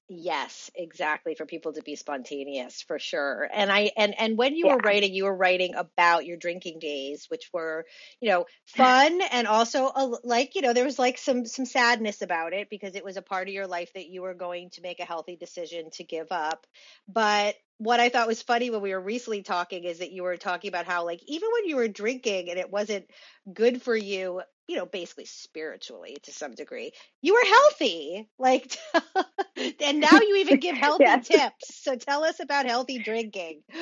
Yes, 0.08 0.70
exactly. 0.74 1.34
For 1.34 1.46
people 1.46 1.72
to 1.72 1.82
be 1.82 1.96
spontaneous, 1.96 2.82
for 2.82 2.98
sure. 2.98 3.48
And 3.52 3.72
I 3.72 3.92
and 3.96 4.14
and 4.18 4.36
when 4.36 4.56
you 4.56 4.66
yeah. 4.66 4.74
were 4.74 4.80
writing, 4.84 5.14
you 5.14 5.24
were 5.24 5.34
writing 5.34 5.74
about 5.74 6.26
your 6.26 6.36
drinking 6.36 6.80
days, 6.80 7.26
which 7.30 7.48
were, 7.52 7.86
you 8.20 8.28
know, 8.28 8.44
fun 8.66 9.22
and 9.32 9.46
also 9.46 9.86
a, 9.86 10.12
like 10.24 10.54
you 10.54 10.60
know 10.60 10.74
there 10.74 10.84
was 10.84 10.98
like 10.98 11.16
some 11.16 11.46
some 11.46 11.64
sadness 11.64 12.20
about 12.20 12.52
it 12.52 12.68
because 12.68 12.94
it 12.94 13.04
was 13.04 13.16
a 13.16 13.22
part 13.22 13.48
of 13.48 13.54
your 13.54 13.66
life 13.66 13.92
that 13.94 14.08
you 14.08 14.22
were 14.22 14.34
going 14.34 14.70
to 14.70 14.82
make 14.82 15.00
a 15.00 15.06
healthy 15.06 15.36
decision 15.36 15.88
to 15.92 16.04
give 16.04 16.30
up. 16.30 16.66
But 17.08 17.54
what 17.78 17.98
I 17.98 18.10
thought 18.10 18.28
was 18.28 18.42
funny 18.42 18.70
when 18.70 18.82
we 18.82 18.92
were 18.92 19.00
recently 19.00 19.42
talking 19.42 19.84
is 19.84 20.00
that 20.00 20.12
you 20.12 20.24
were 20.24 20.36
talking 20.36 20.68
about 20.68 20.86
how 20.86 21.04
like 21.04 21.20
even 21.26 21.48
when 21.52 21.68
you 21.68 21.76
were 21.76 21.88
drinking 21.88 22.50
and 22.50 22.58
it 22.58 22.70
wasn't 22.70 23.06
good 23.52 23.80
for 23.80 23.96
you, 23.96 24.42
you 24.72 24.78
know, 24.78 24.86
basically 24.86 25.26
spiritually 25.26 26.16
to 26.22 26.32
some 26.32 26.54
degree, 26.54 26.92
you 27.20 27.34
were 27.34 27.44
healthy. 27.46 28.26
Like, 28.38 28.74
and 29.84 30.00
now 30.00 30.18
you 30.18 30.36
even 30.36 30.60
give 30.60 30.74
healthy 30.78 31.04
yes. 31.04 31.28
tips. 31.28 31.84
So 31.84 31.94
tell 31.96 32.24
us 32.24 32.40
about 32.40 32.64
healthy 32.64 32.98
drinking. 32.98 33.64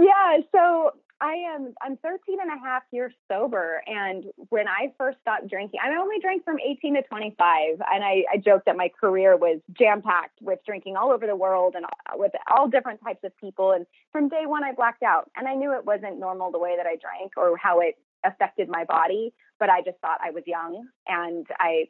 yeah. 0.00 0.38
So 0.50 0.92
I 1.20 1.34
am, 1.54 1.74
I'm 1.82 1.98
13 1.98 2.38
and 2.40 2.50
a 2.50 2.58
half 2.64 2.84
years 2.90 3.12
sober. 3.30 3.82
And 3.86 4.24
when 4.48 4.66
I 4.66 4.94
first 4.96 5.18
stopped 5.20 5.46
drinking, 5.50 5.80
I 5.84 5.94
only 6.00 6.16
drank 6.22 6.46
from 6.46 6.56
18 6.58 6.94
to 6.94 7.02
25. 7.02 7.82
And 7.92 8.02
I, 8.02 8.24
I 8.32 8.38
joked 8.38 8.64
that 8.64 8.78
my 8.78 8.90
career 8.98 9.36
was 9.36 9.60
jam 9.78 10.00
packed 10.00 10.38
with 10.40 10.60
drinking 10.64 10.96
all 10.96 11.12
over 11.12 11.26
the 11.26 11.36
world 11.36 11.74
and 11.76 11.84
uh, 11.84 12.14
with 12.14 12.32
all 12.50 12.66
different 12.66 13.00
types 13.04 13.24
of 13.24 13.36
people. 13.36 13.72
And 13.72 13.84
from 14.10 14.30
day 14.30 14.46
one, 14.46 14.64
I 14.64 14.72
blacked 14.72 15.02
out. 15.02 15.30
And 15.36 15.46
I 15.46 15.52
knew 15.54 15.76
it 15.76 15.84
wasn't 15.84 16.18
normal 16.18 16.50
the 16.50 16.58
way 16.58 16.78
that 16.78 16.86
I 16.86 16.96
drank 16.96 17.32
or 17.36 17.58
how 17.58 17.80
it 17.80 17.98
affected 18.24 18.68
my 18.68 18.84
body, 18.84 19.32
but 19.58 19.70
I 19.70 19.82
just 19.82 19.98
thought 19.98 20.18
I 20.22 20.30
was 20.30 20.44
young 20.46 20.86
and 21.06 21.46
I, 21.58 21.88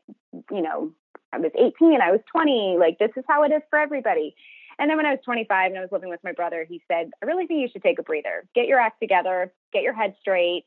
you 0.50 0.62
know, 0.62 0.92
I 1.32 1.38
was 1.38 1.52
18, 1.54 2.00
I 2.00 2.10
was 2.10 2.20
20, 2.30 2.76
like 2.78 2.98
this 2.98 3.10
is 3.16 3.24
how 3.28 3.42
it 3.44 3.52
is 3.52 3.62
for 3.70 3.78
everybody. 3.78 4.34
And 4.78 4.90
then 4.90 4.96
when 4.96 5.06
I 5.06 5.12
was 5.12 5.20
25 5.24 5.70
and 5.70 5.78
I 5.78 5.80
was 5.80 5.92
living 5.92 6.08
with 6.08 6.22
my 6.24 6.32
brother, 6.32 6.66
he 6.68 6.82
said, 6.88 7.10
I 7.22 7.26
really 7.26 7.46
think 7.46 7.60
you 7.60 7.68
should 7.72 7.82
take 7.82 7.98
a 7.98 8.02
breather, 8.02 8.44
get 8.54 8.66
your 8.66 8.78
act 8.78 9.00
together, 9.00 9.52
get 9.72 9.82
your 9.82 9.92
head 9.92 10.14
straight, 10.20 10.64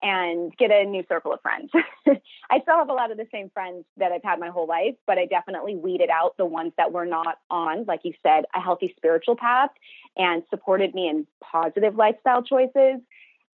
and 0.00 0.56
get 0.56 0.70
a 0.70 0.84
new 0.84 1.04
circle 1.08 1.32
of 1.32 1.40
friends. 1.40 1.70
I 2.50 2.60
still 2.60 2.76
have 2.76 2.88
a 2.88 2.92
lot 2.92 3.10
of 3.10 3.16
the 3.16 3.26
same 3.32 3.50
friends 3.50 3.84
that 3.96 4.12
I've 4.12 4.22
had 4.22 4.38
my 4.38 4.48
whole 4.48 4.66
life, 4.66 4.94
but 5.06 5.18
I 5.18 5.26
definitely 5.26 5.74
weeded 5.74 6.08
out 6.08 6.36
the 6.36 6.46
ones 6.46 6.72
that 6.76 6.92
were 6.92 7.06
not 7.06 7.38
on, 7.50 7.84
like 7.86 8.00
you 8.04 8.12
said, 8.22 8.44
a 8.54 8.60
healthy 8.60 8.94
spiritual 8.96 9.36
path 9.36 9.70
and 10.16 10.42
supported 10.50 10.94
me 10.94 11.08
in 11.08 11.26
positive 11.42 11.96
lifestyle 11.96 12.42
choices 12.42 13.00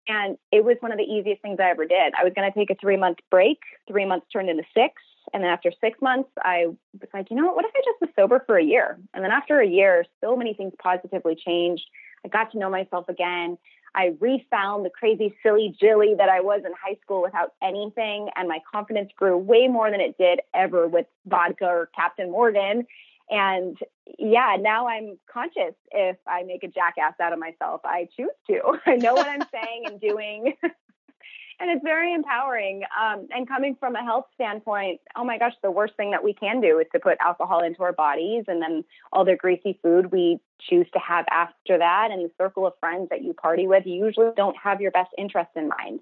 and 0.06 0.37
it 0.52 0.64
was 0.64 0.76
one 0.80 0.92
of 0.92 0.99
the 0.99 1.04
easiest 1.04 1.42
things 1.42 1.58
I 1.61 1.70
ever 1.70 1.87
did. 1.87 2.14
I 2.18 2.25
was 2.25 2.32
going 2.34 2.50
to 2.50 2.58
take 2.58 2.70
a 2.70 2.75
three 2.75 2.96
month 2.96 3.18
break. 3.30 3.58
Three 3.88 4.04
months 4.04 4.26
turned 4.32 4.50
into 4.50 4.64
six. 4.75 4.94
And 5.32 5.42
then 5.42 5.50
after 5.50 5.73
six 5.80 6.00
months, 6.02 6.28
I 6.42 6.66
was 6.66 7.08
like, 7.14 7.30
you 7.30 7.37
know 7.37 7.46
what? 7.46 7.56
What 7.56 7.64
if 7.64 7.73
I 7.75 7.80
just 7.84 8.00
was 8.00 8.11
sober 8.14 8.42
for 8.46 8.58
a 8.58 8.64
year? 8.64 8.99
And 9.14 9.25
then 9.25 9.30
after 9.30 9.61
a 9.61 9.66
year, 9.66 10.04
so 10.20 10.37
many 10.37 10.54
things 10.54 10.75
positively 10.82 11.34
changed. 11.34 11.84
I 12.25 12.28
got 12.28 12.52
to 12.52 12.58
know 12.58 12.70
myself 12.70 13.08
again. 13.08 13.56
I 13.94 14.14
refound 14.20 14.84
the 14.84 14.90
crazy, 14.90 15.34
silly 15.42 15.75
Jilly 15.80 16.14
that 16.18 16.28
I 16.28 16.40
was 16.40 16.62
in 16.66 16.73
high 16.73 16.99
school 17.02 17.23
without 17.23 17.54
anything. 17.62 18.28
And 18.37 18.49
my 18.49 18.58
confidence 18.70 19.11
grew 19.16 19.38
way 19.38 19.68
more 19.68 19.90
than 19.90 20.00
it 20.00 20.18
did 20.18 20.40
ever 20.52 20.88
with 20.88 21.06
vodka 21.26 21.66
or 21.66 21.88
Captain 21.94 22.30
Morgan. 22.30 22.87
And 23.31 23.78
yeah, 24.19 24.57
now 24.61 24.87
I'm 24.87 25.19
conscious 25.33 25.75
if 25.90 26.16
I 26.26 26.43
make 26.43 26.62
a 26.62 26.69
jackass 26.69 27.14
out 27.21 27.33
of 27.33 27.38
myself. 27.38 27.81
I 27.85 28.09
choose 28.16 28.28
to. 28.49 28.78
I 28.87 28.97
know 28.97 29.14
what 29.14 29.26
I'm 29.26 29.47
saying 29.52 29.85
and 29.87 30.00
doing. 30.00 30.54
and 30.62 31.71
it's 31.71 31.83
very 31.83 32.12
empowering. 32.12 32.83
Um, 33.00 33.28
and 33.31 33.49
coming 33.49 33.76
from 33.78 33.97
a 33.97 34.02
health 34.02 34.26
standpoint, 34.35 35.00
oh 35.16 35.25
my 35.25 35.38
gosh, 35.38 35.54
the 35.62 35.71
worst 35.71 35.95
thing 35.97 36.11
that 36.11 36.23
we 36.23 36.35
can 36.35 36.61
do 36.61 36.78
is 36.78 36.87
to 36.93 37.00
put 37.00 37.16
alcohol 37.21 37.62
into 37.62 37.83
our 37.83 37.93
bodies, 37.93 38.45
and 38.47 38.61
then 38.61 38.85
all 39.12 39.25
the 39.25 39.37
greasy 39.37 39.78
food 39.83 40.12
we 40.12 40.38
choose 40.61 40.87
to 40.93 40.99
have 40.99 41.25
after 41.31 41.78
that, 41.78 42.09
and 42.11 42.25
the 42.25 42.31
circle 42.38 42.66
of 42.66 42.75
friends 42.81 43.09
that 43.11 43.23
you 43.23 43.33
party 43.33 43.66
with 43.66 43.87
usually 43.87 44.31
don't 44.37 44.57
have 44.57 44.81
your 44.81 44.90
best 44.90 45.11
interest 45.16 45.50
in 45.57 45.69
mind. 45.69 46.00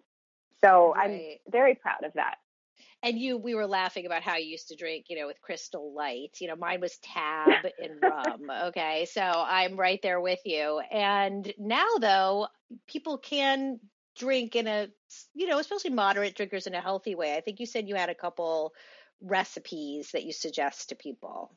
So 0.65 0.95
right. 0.95 1.39
I'm 1.47 1.53
very 1.53 1.75
proud 1.75 2.05
of 2.05 2.13
that 2.15 2.37
and 3.03 3.19
you 3.19 3.37
we 3.39 3.55
were 3.55 3.67
laughing 3.67 4.07
about 4.07 4.23
how 4.23 4.37
you 4.37 4.47
used 4.47 4.69
to 4.69 4.77
drink 4.77 5.07
you 5.09 5.19
know 5.19 5.27
with 5.27 5.41
crystal 5.41 5.93
light. 5.95 6.37
You 6.41 6.49
know 6.49 6.57
mine 6.57 6.81
was 6.81 6.99
tab 6.99 7.67
and 7.83 8.03
rum 8.03 8.51
okay? 8.69 9.07
So 9.11 9.23
i'm 9.23 9.77
right 9.77 10.01
there 10.03 10.21
with 10.21 10.41
you. 10.45 10.81
And 10.91 11.53
now 11.59 11.87
though 12.01 12.49
people 12.87 13.19
can 13.19 13.81
drink 14.17 14.57
in 14.57 14.67
a 14.67 14.89
you 15.35 15.47
know 15.47 15.59
especially 15.59 15.91
moderate 15.91 16.35
drinkers 16.35 16.67
in 16.67 16.75
a 16.75 16.81
healthy 16.81 17.15
way. 17.15 17.37
I 17.37 17.41
think 17.41 17.61
you 17.61 17.67
said 17.67 17.89
you 17.89 17.95
had 17.95 18.11
a 18.11 18.15
couple 18.15 18.75
recipes 19.21 20.11
that 20.13 20.25
you 20.25 20.33
suggest 20.33 20.89
to 20.89 20.95
people. 20.95 21.57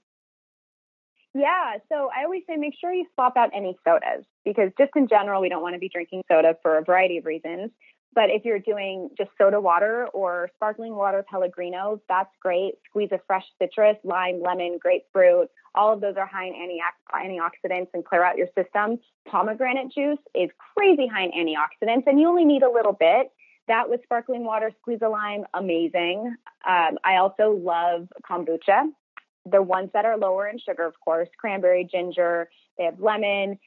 Yeah, 1.35 1.79
so 1.91 2.09
I 2.17 2.23
always 2.23 2.43
say 2.47 2.55
make 2.55 2.75
sure 2.79 2.93
you 2.93 3.05
swap 3.13 3.35
out 3.35 3.49
any 3.53 3.77
sodas 3.85 4.25
because 4.45 4.71
just 4.77 4.91
in 4.95 5.09
general, 5.09 5.41
we 5.41 5.49
don't 5.49 5.61
want 5.61 5.75
to 5.75 5.79
be 5.79 5.89
drinking 5.89 6.23
soda 6.31 6.55
for 6.61 6.77
a 6.77 6.83
variety 6.83 7.17
of 7.17 7.25
reasons. 7.25 7.71
But 8.15 8.29
if 8.29 8.45
you're 8.45 8.59
doing 8.59 9.09
just 9.17 9.29
soda 9.37 9.59
water 9.59 10.07
or 10.13 10.49
sparkling 10.55 10.95
water 10.95 11.23
Pellegrino, 11.29 12.01
that's 12.07 12.31
great. 12.41 12.75
Squeeze 12.89 13.09
a 13.11 13.19
fresh 13.27 13.43
citrus, 13.61 13.97
lime, 14.05 14.41
lemon, 14.41 14.79
grapefruit. 14.81 15.49
All 15.75 15.91
of 15.93 15.99
those 15.99 16.15
are 16.15 16.25
high 16.25 16.45
in 16.45 16.79
antioxidants 17.13 17.89
and 17.93 18.05
clear 18.05 18.23
out 18.23 18.37
your 18.37 18.47
system. 18.57 18.99
Pomegranate 19.27 19.91
juice 19.93 20.17
is 20.33 20.49
crazy 20.73 21.07
high 21.07 21.25
in 21.25 21.31
antioxidants, 21.31 22.07
and 22.07 22.17
you 22.17 22.29
only 22.29 22.45
need 22.45 22.63
a 22.63 22.71
little 22.71 22.93
bit. 22.93 23.31
That 23.67 23.89
with 23.89 24.01
sparkling 24.03 24.45
water, 24.45 24.71
squeeze 24.81 24.99
a 25.03 25.09
lime, 25.09 25.43
amazing. 25.53 26.35
Um, 26.65 26.97
I 27.03 27.17
also 27.17 27.51
love 27.51 28.07
kombucha. 28.23 28.85
The 29.51 29.61
ones 29.61 29.89
that 29.93 30.05
are 30.05 30.17
lower 30.17 30.47
in 30.47 30.57
sugar, 30.59 30.85
of 30.85 30.93
course, 31.03 31.27
cranberry, 31.37 31.87
ginger, 31.91 32.49
they 32.77 32.85
have 32.85 32.99
lemon. 32.99 33.59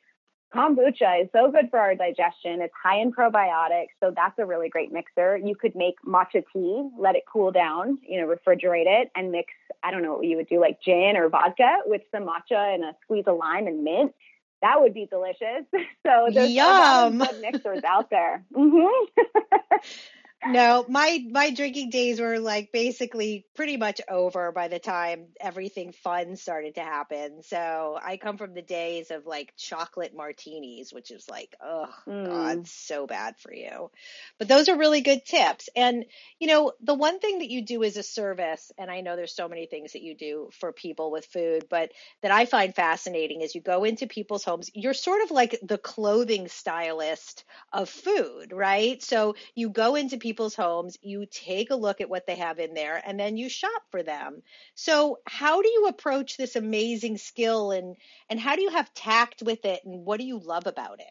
Kombucha 0.55 1.25
is 1.25 1.29
so 1.33 1.51
good 1.51 1.69
for 1.71 1.79
our 1.79 1.95
digestion. 1.95 2.63
It's 2.63 2.73
high 2.83 3.01
in 3.01 3.13
probiotics, 3.13 3.89
so 4.01 4.13
that's 4.15 4.39
a 4.39 4.47
really 4.47 4.69
great 4.71 4.91
mixer. 4.93 5.37
You 5.37 5.55
could 5.55 5.75
make 5.75 5.97
matcha 6.07 6.43
tea, 6.53 6.89
let 6.99 7.17
it 7.17 7.25
cool 7.31 7.53
down, 7.53 7.99
you 8.07 8.21
know, 8.21 8.27
refrigerate 8.27 8.87
it, 8.87 9.11
and 9.15 9.31
mix. 9.31 9.53
I 9.83 9.91
don't 9.91 10.03
know 10.03 10.15
what 10.15 10.27
you 10.27 10.37
would 10.37 10.49
do, 10.49 10.59
like 10.61 10.81
gin 10.81 11.17
or 11.17 11.29
vodka 11.29 11.79
with 11.85 12.03
some 12.11 12.27
matcha 12.27 12.75
and 12.75 12.83
a 12.83 12.97
squeeze 13.03 13.25
of 13.27 13.37
lime 13.37 13.67
and 13.67 13.85
mint. 13.85 14.15
That 14.63 14.81
would 14.81 14.95
be 14.95 15.07
delicious. 15.07 15.65
So 16.07 16.29
there's 16.33 16.51
Yum. 16.51 17.19
good 17.19 17.41
mixers 17.43 17.85
out 17.85 18.09
there. 18.09 18.43
Mm-hmm. 18.55 19.77
no, 20.47 20.85
my 20.89 21.25
my 21.31 21.51
drinking 21.51 21.91
days 21.91 22.21
were 22.21 22.39
like 22.39 22.71
basically 22.73 23.45
pretty 23.57 23.77
much 23.77 24.01
over 24.09 24.53
by 24.53 24.69
the 24.69 24.79
time 24.79 25.27
everything 25.41 25.93
fun 25.93 26.37
started 26.37 26.77
to 26.77 26.81
happen. 26.81 27.43
So 27.43 27.99
I 28.01 28.19
come 28.19 28.37
from 28.37 28.55
the 28.55 28.63
days 28.63 29.11
of 29.11 29.27
like 29.27 29.53
chocolate 29.57 30.15
martinis, 30.15 30.93
which 30.93 31.11
is 31.11 31.29
like, 31.29 31.57
oh 31.61 31.89
mm. 32.07 32.27
god, 32.27 32.69
so 32.69 33.07
bad 33.07 33.37
for 33.39 33.53
you. 33.53 33.91
But 34.39 34.47
those 34.47 34.69
are 34.69 34.79
really 34.79 35.01
good 35.01 35.25
tips. 35.25 35.69
And 35.75 36.05
you 36.39 36.47
know, 36.47 36.73
the 36.81 36.95
one 36.95 37.19
thing 37.19 37.41
that 37.41 37.51
you 37.51 37.63
do 37.63 37.83
as 37.83 37.97
a 37.97 38.05
service, 38.05 38.71
and 38.79 38.93
I 38.93 39.01
know 39.01 39.17
there's 39.17 39.35
so 39.35 39.49
many 39.49 39.67
things 39.67 39.95
that 39.95 40.03
you 40.03 40.15
do 40.15 40.51
for 40.61 40.73
people 40.73 41.11
with 41.11 41.27
food, 41.27 41.67
but 41.69 41.91
that 42.23 42.31
I 42.31 42.45
find 42.45 42.73
fascinating 42.73 43.41
is 43.41 43.57
you 43.57 43.61
go 43.61 43.83
into 43.83 44.07
people's 44.07 44.45
homes. 44.45 44.71
You're 44.73 44.95
sort 44.95 45.23
of 45.23 45.33
like 45.33 45.59
the 45.63 45.79
clothing 45.79 46.47
stylist 46.47 47.45
of 47.73 47.89
food, 47.89 48.53
right? 48.53 49.03
So 49.03 49.35
you 49.57 49.71
go 49.71 49.97
into 49.97 50.17
people's 50.29 50.55
homes, 50.55 50.99
you 51.01 51.25
take 51.31 51.71
a 51.71 51.75
look 51.75 52.03
at 52.03 52.11
what 52.11 52.27
they 52.27 52.37
have 52.37 52.59
in 52.59 52.75
there, 52.75 53.01
and 53.03 53.19
then 53.19 53.39
you 53.39 53.49
shop 53.49 53.83
for 53.91 54.03
them. 54.03 54.43
So, 54.75 55.21
how 55.27 55.63
do 55.63 55.69
you 55.71 55.87
approach 55.87 56.37
this 56.37 56.55
amazing 56.55 57.17
skill 57.17 57.71
and 57.71 57.97
and 58.29 58.39
how 58.39 58.55
do 58.55 58.61
you 58.61 58.69
have 58.69 58.93
tact 58.93 59.43
with 59.43 59.65
it 59.65 59.81
and 59.87 60.05
what 60.05 60.21
do 60.21 60.27
you 60.27 60.39
love 60.39 60.67
about 60.67 61.01
it? 61.01 61.11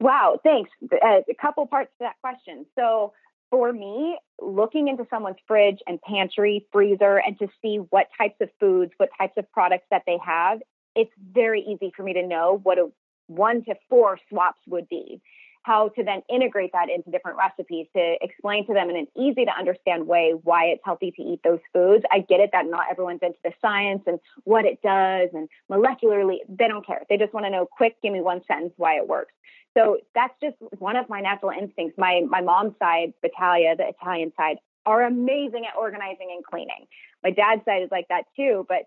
Wow, 0.00 0.40
thanks. 0.42 0.70
Uh, 0.90 1.20
a 1.28 1.34
couple 1.38 1.66
parts 1.66 1.90
to 1.98 2.04
that 2.04 2.16
question. 2.22 2.64
So, 2.74 3.12
for 3.50 3.70
me, 3.74 4.18
looking 4.40 4.88
into 4.88 5.06
someone's 5.10 5.36
fridge 5.46 5.80
and 5.86 6.00
pantry, 6.00 6.66
freezer, 6.72 7.18
and 7.18 7.38
to 7.40 7.48
see 7.60 7.76
what 7.90 8.06
types 8.16 8.36
of 8.40 8.48
foods, 8.58 8.92
what 8.96 9.10
types 9.18 9.34
of 9.36 9.50
products 9.52 9.86
that 9.90 10.04
they 10.06 10.16
have, 10.24 10.60
it's 10.94 11.12
very 11.32 11.60
easy 11.60 11.92
for 11.94 12.02
me 12.02 12.14
to 12.14 12.26
know 12.26 12.58
what 12.62 12.78
a 12.78 12.90
one 13.26 13.62
to 13.64 13.74
four 13.90 14.18
swaps 14.30 14.60
would 14.66 14.88
be 14.88 15.20
how 15.68 15.90
to 15.90 16.02
then 16.02 16.22
integrate 16.30 16.72
that 16.72 16.88
into 16.88 17.10
different 17.10 17.36
recipes 17.36 17.86
to 17.94 18.16
explain 18.22 18.66
to 18.66 18.72
them 18.72 18.88
in 18.88 18.96
an 18.96 19.06
easy 19.14 19.44
to 19.44 19.50
understand 19.50 20.06
way 20.06 20.32
why 20.42 20.64
it's 20.64 20.80
healthy 20.82 21.10
to 21.10 21.22
eat 21.22 21.40
those 21.44 21.60
foods. 21.74 22.04
I 22.10 22.20
get 22.20 22.40
it 22.40 22.50
that 22.54 22.64
not 22.66 22.86
everyone's 22.90 23.20
into 23.22 23.38
the 23.44 23.52
science 23.60 24.02
and 24.06 24.18
what 24.44 24.64
it 24.64 24.80
does 24.82 25.28
and 25.34 25.46
molecularly, 25.70 26.38
they 26.48 26.68
don't 26.68 26.86
care. 26.86 27.02
They 27.10 27.18
just 27.18 27.34
want 27.34 27.44
to 27.44 27.50
know 27.50 27.66
quick, 27.66 27.96
give 28.02 28.14
me 28.14 28.22
one 28.22 28.40
sentence 28.48 28.72
why 28.78 28.96
it 28.96 29.06
works. 29.06 29.34
So 29.76 29.98
that's 30.14 30.32
just 30.42 30.56
one 30.78 30.96
of 30.96 31.10
my 31.10 31.20
natural 31.20 31.52
instincts. 31.52 31.98
My 31.98 32.22
my 32.26 32.40
mom's 32.40 32.72
side, 32.78 33.12
Battaglia, 33.22 33.76
the 33.76 33.88
Italian 33.88 34.32
side, 34.38 34.56
are 34.86 35.04
amazing 35.04 35.66
at 35.66 35.76
organizing 35.76 36.28
and 36.34 36.42
cleaning. 36.42 36.86
My 37.22 37.30
dad's 37.30 37.62
side 37.66 37.82
is 37.82 37.90
like 37.90 38.08
that 38.08 38.24
too, 38.34 38.64
but 38.66 38.86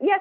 yes, 0.00 0.20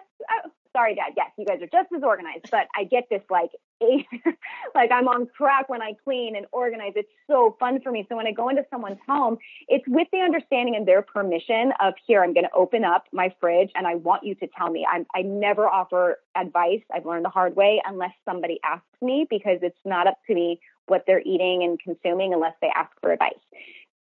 sorry, 0.77 0.93
Dad. 0.93 1.13
Yes, 1.17 1.31
you 1.37 1.45
guys 1.45 1.59
are 1.61 1.67
just 1.67 1.91
as 1.95 2.03
organized, 2.03 2.51
but 2.51 2.67
I 2.75 2.83
get 2.83 3.05
this 3.09 3.21
like, 3.31 3.49
like 4.75 4.91
I'm 4.91 5.07
on 5.07 5.27
track 5.35 5.69
when 5.69 5.81
I 5.81 5.93
clean 6.03 6.35
and 6.35 6.45
organize. 6.51 6.93
It's 6.95 7.09
so 7.27 7.55
fun 7.59 7.81
for 7.81 7.91
me. 7.91 8.05
So 8.07 8.15
when 8.15 8.27
I 8.27 8.31
go 8.31 8.49
into 8.49 8.63
someone's 8.69 8.99
home, 9.07 9.37
it's 9.67 9.85
with 9.87 10.07
the 10.11 10.19
understanding 10.19 10.75
and 10.75 10.87
their 10.87 11.01
permission 11.01 11.73
of 11.81 11.95
here, 12.05 12.23
I'm 12.23 12.33
going 12.33 12.45
to 12.45 12.53
open 12.53 12.83
up 12.83 13.05
my 13.11 13.33
fridge 13.39 13.71
and 13.73 13.87
I 13.87 13.95
want 13.95 14.23
you 14.23 14.35
to 14.35 14.47
tell 14.55 14.69
me. 14.69 14.85
I'm, 14.91 15.05
I 15.15 15.23
never 15.23 15.67
offer 15.67 16.19
advice. 16.35 16.81
I've 16.93 17.05
learned 17.05 17.25
the 17.25 17.29
hard 17.29 17.55
way 17.55 17.81
unless 17.85 18.13
somebody 18.23 18.59
asks 18.63 18.85
me 19.01 19.25
because 19.27 19.59
it's 19.63 19.79
not 19.83 20.05
up 20.05 20.19
to 20.27 20.35
me 20.35 20.59
what 20.85 21.03
they're 21.07 21.23
eating 21.25 21.63
and 21.63 21.79
consuming 21.79 22.33
unless 22.33 22.53
they 22.61 22.69
ask 22.75 22.91
for 23.01 23.11
advice. 23.11 23.33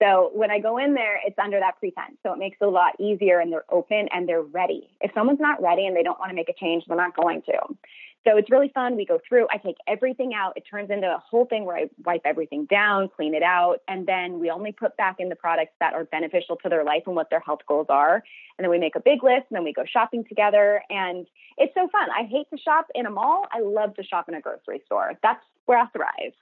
So 0.02 0.30
when 0.34 0.50
I 0.50 0.58
go 0.58 0.76
in 0.78 0.94
there, 0.94 1.18
it's 1.24 1.38
under 1.38 1.58
that 1.58 1.78
pretense. 1.78 2.18
So 2.22 2.32
it 2.32 2.38
makes 2.38 2.58
it 2.60 2.64
a 2.64 2.70
lot 2.70 3.00
easier 3.00 3.40
and 3.40 3.50
they're 3.50 3.64
open 3.70 4.08
and 4.12 4.28
they're 4.28 4.42
ready. 4.42 4.90
If 5.00 5.10
someone's 5.14 5.40
not 5.40 5.62
ready 5.62 5.86
and 5.86 5.96
they 5.96 6.02
don't 6.02 6.18
want 6.18 6.30
to 6.30 6.34
make 6.34 6.50
a 6.50 6.54
change, 6.54 6.84
they're 6.86 6.96
not 6.96 7.16
going 7.16 7.42
to. 7.42 7.58
So 8.26 8.36
it's 8.36 8.50
really 8.50 8.70
fun. 8.74 8.96
We 8.96 9.06
go 9.06 9.20
through, 9.26 9.46
I 9.52 9.58
take 9.58 9.76
everything 9.86 10.34
out. 10.34 10.54
It 10.56 10.64
turns 10.68 10.90
into 10.90 11.06
a 11.06 11.22
whole 11.30 11.44
thing 11.44 11.64
where 11.64 11.76
I 11.76 11.88
wipe 12.04 12.22
everything 12.24 12.66
down, 12.66 13.08
clean 13.08 13.34
it 13.34 13.42
out, 13.44 13.82
and 13.86 14.04
then 14.04 14.40
we 14.40 14.50
only 14.50 14.72
put 14.72 14.96
back 14.96 15.16
in 15.20 15.28
the 15.28 15.36
products 15.36 15.72
that 15.78 15.94
are 15.94 16.04
beneficial 16.04 16.56
to 16.56 16.68
their 16.68 16.82
life 16.82 17.04
and 17.06 17.14
what 17.14 17.30
their 17.30 17.38
health 17.38 17.60
goals 17.68 17.86
are. 17.88 18.16
And 18.58 18.64
then 18.64 18.70
we 18.70 18.78
make 18.78 18.96
a 18.96 19.00
big 19.00 19.22
list 19.22 19.46
and 19.48 19.56
then 19.56 19.62
we 19.64 19.72
go 19.72 19.84
shopping 19.84 20.24
together. 20.28 20.82
And 20.90 21.26
it's 21.56 21.72
so 21.74 21.88
fun. 21.88 22.08
I 22.10 22.24
hate 22.24 22.50
to 22.50 22.58
shop 22.58 22.88
in 22.96 23.06
a 23.06 23.10
mall. 23.10 23.46
I 23.52 23.60
love 23.60 23.94
to 23.94 24.02
shop 24.02 24.28
in 24.28 24.34
a 24.34 24.40
grocery 24.40 24.82
store. 24.86 25.12
That's 25.22 25.42
where 25.66 25.78
I 25.78 25.86
thrive. 25.86 26.32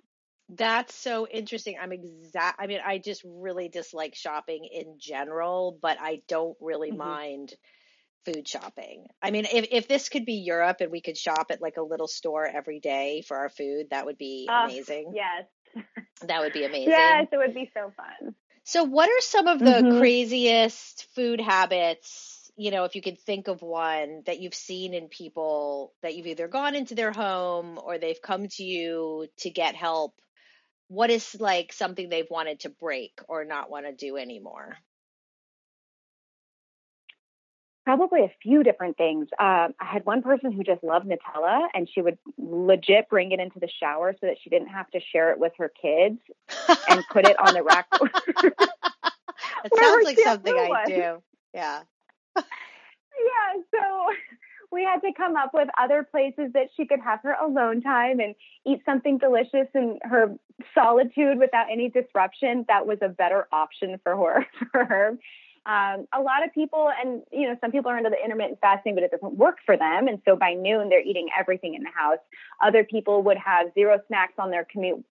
That's 0.51 0.95
so 0.95 1.27
interesting. 1.27 1.77
I'm 1.81 1.93
exact. 1.93 2.61
I 2.61 2.67
mean, 2.67 2.81
I 2.85 2.99
just 2.99 3.23
really 3.25 3.69
dislike 3.69 4.15
shopping 4.15 4.69
in 4.71 4.97
general, 4.99 5.79
but 5.81 5.99
I 6.01 6.23
don't 6.29 6.57
really 6.61 6.91
mm-hmm. 6.91 6.99
mind 6.99 7.55
food 8.27 8.47
shopping. 8.47 9.07
I 9.23 9.31
mean, 9.31 9.47
if 9.51 9.69
if 9.71 9.89
this 9.89 10.09
could 10.09 10.27
be 10.27 10.35
Europe 10.35 10.79
and 10.81 10.91
we 10.91 11.01
could 11.01 11.17
shop 11.17 11.47
at 11.51 11.63
like 11.63 11.77
a 11.79 11.83
little 11.83 12.09
store 12.09 12.47
every 12.47 12.81
day 12.81 13.23
for 13.27 13.39
our 13.39 13.49
food, 13.49 13.87
that 13.91 14.05
would 14.07 14.19
be 14.19 14.49
amazing. 14.51 15.13
Yes. 15.15 15.47
That 16.23 16.41
would 16.41 16.53
be 16.53 16.65
amazing. 16.65 16.91
Yes, 16.91 17.27
it 17.33 17.37
would 17.37 17.55
be 17.55 17.71
so 17.73 17.93
fun. 17.97 18.35
So, 18.65 18.85
what 18.85 19.09
are 19.09 19.21
some 19.21 19.47
of 19.47 19.59
the 19.59 19.65
mm-hmm. 19.65 19.99
craziest 19.99 21.07
food 21.15 21.41
habits 21.41 22.45
you 22.57 22.71
know, 22.71 22.85
if 22.85 22.95
you 22.95 23.03
could 23.03 23.19
think 23.19 23.49
of 23.49 23.63
one 23.63 24.23
that 24.27 24.41
you've 24.41 24.55
seen 24.55 24.95
in 24.95 25.09
people 25.09 25.93
that 26.03 26.15
you've 26.15 26.29
either 26.29 26.47
gone 26.47 26.75
into 26.75 26.95
their 26.95 27.11
home 27.11 27.81
or 27.83 27.99
they've 27.99 28.23
come 28.23 28.47
to 28.47 28.63
you 28.63 29.27
to 29.39 29.51
get 29.51 29.75
help 29.75 30.15
what 30.89 31.11
is 31.11 31.37
like 31.39 31.73
something 31.73 32.09
they've 32.09 32.31
wanted 32.31 32.61
to 32.61 32.69
break 32.69 33.19
or 33.29 33.45
not 33.45 33.71
want 33.71 33.87
to 33.87 33.93
do 33.93 34.17
anymore? 34.17 34.77
Probably 37.85 38.21
a 38.23 38.33
few 38.43 38.63
different 38.63 38.97
things. 38.97 39.29
Uh, 39.39 39.69
I 39.79 39.85
had 39.85 40.07
one 40.07 40.23
person 40.23 40.53
who 40.53 40.63
just 40.63 40.83
loved 40.83 41.07
Nutella, 41.07 41.67
and 41.75 41.87
she 41.93 42.01
would 42.01 42.17
legit 42.39 43.11
bring 43.11 43.33
it 43.33 43.41
into 43.41 43.61
the 43.61 43.69
shower 43.69 44.15
so 44.19 44.27
that 44.27 44.37
she 44.43 44.49
didn't 44.49 44.69
have 44.69 44.91
to 44.93 45.01
share 45.13 45.33
it 45.33 45.39
with 45.39 45.53
her 45.59 45.71
kids 45.83 46.19
and 46.89 47.05
put 47.13 47.27
it 47.27 47.39
on 47.39 47.53
the 47.53 47.63
rack. 47.63 47.87
it 48.03 48.55
sounds 49.79 50.05
like 50.05 50.19
something 50.19 50.55
I 50.55 50.85
do. 50.87 51.23
Yeah. 51.53 51.83
yeah. 52.37 52.43
So 53.71 54.07
we 54.75 54.83
had 54.83 55.01
to 55.01 55.13
come 55.17 55.37
up 55.37 55.53
with 55.55 55.69
other 55.81 56.03
places 56.03 56.53
that 56.53 56.69
she 56.77 56.85
could 56.87 57.01
have 57.01 57.21
her 57.23 57.35
alone 57.35 57.81
time 57.81 58.21
and 58.21 58.35
eat 58.67 58.83
something 58.85 59.19
delicious 59.19 59.69
in 59.75 59.99
her 60.03 60.35
solitude 60.75 61.39
without 61.39 61.67
any 61.71 61.89
disruption. 61.89 62.65
That 62.69 62.87
was 62.87 62.99
a 63.01 63.09
better 63.09 63.47
option 63.53 63.99
for 64.03 64.17
her. 64.17 64.47
For 64.73 64.85
her. 64.85 65.19
Um, 65.67 66.07
a 66.13 66.21
lot 66.21 66.45
of 66.45 66.53
people, 66.53 66.91
and 67.03 67.23
you 67.33 67.49
know, 67.49 67.57
some 67.61 67.71
people 67.71 67.91
are 67.91 67.97
into 67.97 68.11
the 68.11 68.23
intermittent 68.23 68.59
fasting, 68.61 68.95
but 68.95 69.03
it 69.03 69.11
doesn't 69.11 69.39
work 69.39 69.59
for 69.65 69.79
them. 69.79 70.09
And 70.09 70.21
so 70.27 70.37
by 70.37 70.53
noon, 70.53 70.91
they're 70.91 71.01
eating 71.01 71.29
everything 71.39 71.75
in 71.75 71.83
the 71.83 71.91
house. 71.97 72.19
Other 72.63 72.85
people 72.85 73.23
would 73.23 73.39
have 73.39 73.69
zero 73.73 73.99
snacks 74.09 74.35
on 74.39 74.51
their 74.51 74.67
commute 74.71 75.03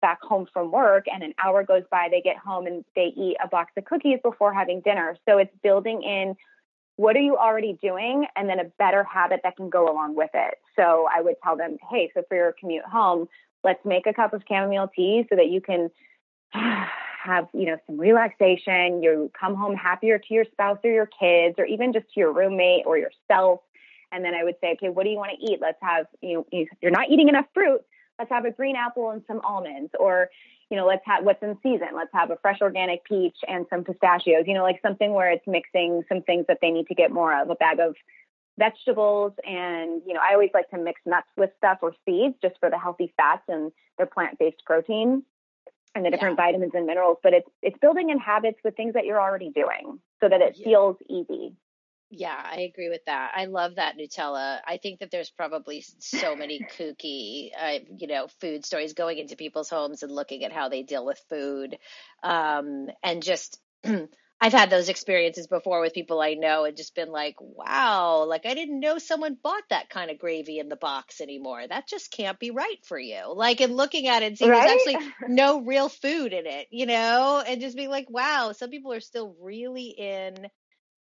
back 0.00 0.22
home 0.22 0.46
from 0.52 0.70
work 0.70 1.06
and 1.12 1.22
an 1.22 1.34
hour 1.42 1.64
goes 1.64 1.82
by, 1.90 2.08
they 2.10 2.20
get 2.20 2.36
home 2.36 2.66
and 2.66 2.84
they 2.94 3.12
eat 3.16 3.36
a 3.42 3.48
box 3.48 3.72
of 3.76 3.84
cookies 3.84 4.18
before 4.22 4.52
having 4.52 4.80
dinner. 4.80 5.16
So 5.28 5.38
it's 5.38 5.54
building 5.62 6.02
in 6.02 6.36
what 6.98 7.14
are 7.14 7.20
you 7.20 7.36
already 7.36 7.78
doing 7.80 8.26
and 8.34 8.48
then 8.48 8.58
a 8.58 8.64
better 8.76 9.04
habit 9.04 9.42
that 9.44 9.56
can 9.56 9.70
go 9.70 9.88
along 9.88 10.16
with 10.16 10.30
it. 10.34 10.54
So 10.74 11.06
I 11.14 11.20
would 11.20 11.36
tell 11.44 11.56
them, 11.56 11.76
hey, 11.88 12.10
so 12.12 12.24
for 12.28 12.36
your 12.36 12.52
commute 12.58 12.84
home, 12.84 13.28
let's 13.62 13.78
make 13.84 14.08
a 14.08 14.12
cup 14.12 14.32
of 14.32 14.42
chamomile 14.48 14.90
tea 14.94 15.24
so 15.30 15.36
that 15.36 15.46
you 15.46 15.60
can 15.60 15.90
have, 16.50 17.46
you 17.54 17.66
know, 17.66 17.76
some 17.86 17.98
relaxation. 17.98 19.00
You 19.00 19.30
come 19.38 19.54
home 19.54 19.76
happier 19.76 20.18
to 20.18 20.34
your 20.34 20.44
spouse 20.50 20.78
or 20.82 20.90
your 20.90 21.06
kids 21.06 21.54
or 21.58 21.66
even 21.66 21.92
just 21.92 22.06
to 22.14 22.20
your 22.20 22.32
roommate 22.32 22.82
or 22.84 22.98
yourself. 22.98 23.60
And 24.10 24.24
then 24.24 24.34
I 24.34 24.42
would 24.42 24.56
say, 24.60 24.72
okay, 24.72 24.88
what 24.88 25.04
do 25.04 25.10
you 25.10 25.18
want 25.18 25.30
to 25.38 25.52
eat? 25.52 25.60
Let's 25.60 25.78
have, 25.80 26.06
you 26.20 26.44
know, 26.50 26.64
you're 26.82 26.90
not 26.90 27.10
eating 27.10 27.28
enough 27.28 27.46
fruit. 27.54 27.80
Let's 28.18 28.32
have 28.32 28.44
a 28.44 28.50
green 28.50 28.74
apple 28.74 29.10
and 29.10 29.22
some 29.28 29.40
almonds 29.44 29.92
or, 30.00 30.30
you 30.70 30.76
know, 30.76 30.86
let's 30.86 31.04
have 31.06 31.24
what's 31.24 31.42
in 31.42 31.56
season. 31.62 31.88
Let's 31.94 32.12
have 32.12 32.30
a 32.30 32.36
fresh 32.36 32.58
organic 32.60 33.04
peach 33.04 33.36
and 33.46 33.66
some 33.70 33.84
pistachios, 33.84 34.44
you 34.46 34.54
know, 34.54 34.62
like 34.62 34.80
something 34.82 35.12
where 35.12 35.30
it's 35.30 35.46
mixing 35.46 36.02
some 36.08 36.22
things 36.22 36.44
that 36.48 36.58
they 36.60 36.70
need 36.70 36.86
to 36.88 36.94
get 36.94 37.10
more 37.10 37.40
of 37.40 37.48
a 37.48 37.54
bag 37.54 37.80
of 37.80 37.94
vegetables. 38.58 39.32
And, 39.46 40.02
you 40.06 40.12
know, 40.12 40.20
I 40.20 40.34
always 40.34 40.50
like 40.52 40.68
to 40.70 40.78
mix 40.78 41.00
nuts 41.06 41.28
with 41.36 41.50
stuff 41.56 41.78
or 41.80 41.94
seeds 42.04 42.34
just 42.42 42.56
for 42.60 42.68
the 42.68 42.78
healthy 42.78 43.12
fats 43.16 43.44
and 43.48 43.72
their 43.96 44.06
plant 44.06 44.38
based 44.38 44.62
protein 44.66 45.22
and 45.94 46.04
the 46.04 46.10
different 46.10 46.36
yeah. 46.38 46.44
vitamins 46.44 46.72
and 46.74 46.86
minerals. 46.86 47.16
But 47.22 47.32
it's, 47.32 47.48
it's 47.62 47.78
building 47.78 48.10
in 48.10 48.18
habits 48.18 48.58
with 48.62 48.76
things 48.76 48.94
that 48.94 49.06
you're 49.06 49.20
already 49.20 49.50
doing 49.50 50.00
so 50.20 50.28
that 50.28 50.42
it 50.42 50.56
yeah. 50.58 50.64
feels 50.64 50.96
easy. 51.08 51.54
Yeah, 52.10 52.40
I 52.42 52.60
agree 52.60 52.88
with 52.88 53.04
that. 53.04 53.32
I 53.34 53.44
love 53.44 53.74
that 53.74 53.98
Nutella. 53.98 54.60
I 54.66 54.78
think 54.78 55.00
that 55.00 55.10
there's 55.10 55.30
probably 55.30 55.84
so 55.98 56.34
many 56.34 56.60
kooky, 56.78 57.50
uh, 57.58 57.80
you 57.98 58.06
know, 58.06 58.28
food 58.40 58.64
stories 58.64 58.94
going 58.94 59.18
into 59.18 59.36
people's 59.36 59.68
homes 59.68 60.02
and 60.02 60.10
looking 60.10 60.44
at 60.44 60.52
how 60.52 60.68
they 60.70 60.82
deal 60.82 61.04
with 61.04 61.22
food, 61.28 61.78
um, 62.22 62.88
and 63.02 63.22
just. 63.22 63.60
I've 64.40 64.52
had 64.52 64.70
those 64.70 64.88
experiences 64.88 65.48
before 65.48 65.80
with 65.80 65.94
people 65.94 66.20
I 66.20 66.34
know 66.34 66.64
and 66.64 66.76
just 66.76 66.94
been 66.94 67.10
like, 67.10 67.34
wow, 67.40 68.24
like 68.28 68.46
I 68.46 68.54
didn't 68.54 68.78
know 68.78 68.98
someone 68.98 69.36
bought 69.42 69.64
that 69.70 69.90
kind 69.90 70.12
of 70.12 70.18
gravy 70.20 70.60
in 70.60 70.68
the 70.68 70.76
box 70.76 71.20
anymore. 71.20 71.66
That 71.66 71.88
just 71.88 72.12
can't 72.12 72.38
be 72.38 72.52
right 72.52 72.78
for 72.84 72.96
you. 72.96 73.34
Like, 73.34 73.60
and 73.60 73.76
looking 73.76 74.06
at 74.06 74.22
it 74.22 74.26
and 74.26 74.38
seeing 74.38 74.52
right? 74.52 74.64
there's 74.64 74.96
actually 74.96 75.12
no 75.34 75.62
real 75.62 75.88
food 75.88 76.32
in 76.32 76.46
it, 76.46 76.68
you 76.70 76.86
know, 76.86 77.42
and 77.44 77.60
just 77.60 77.76
being 77.76 77.90
like, 77.90 78.08
wow, 78.08 78.52
some 78.52 78.70
people 78.70 78.92
are 78.92 79.00
still 79.00 79.34
really 79.40 79.88
in 79.88 80.46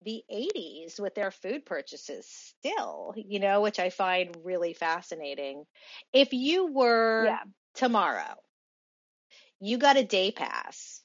the 0.03 0.23
80s 0.31 0.99
with 0.99 1.15
their 1.15 1.31
food 1.31 1.65
purchases 1.65 2.27
still, 2.27 3.13
you 3.15 3.39
know, 3.39 3.61
which 3.61 3.79
I 3.79 3.89
find 3.89 4.35
really 4.43 4.73
fascinating. 4.73 5.65
If 6.13 6.33
you 6.33 6.71
were 6.71 7.25
yeah. 7.25 7.43
tomorrow, 7.75 8.35
you 9.59 9.77
got 9.77 9.97
a 9.97 10.03
day 10.03 10.31
pass 10.31 11.01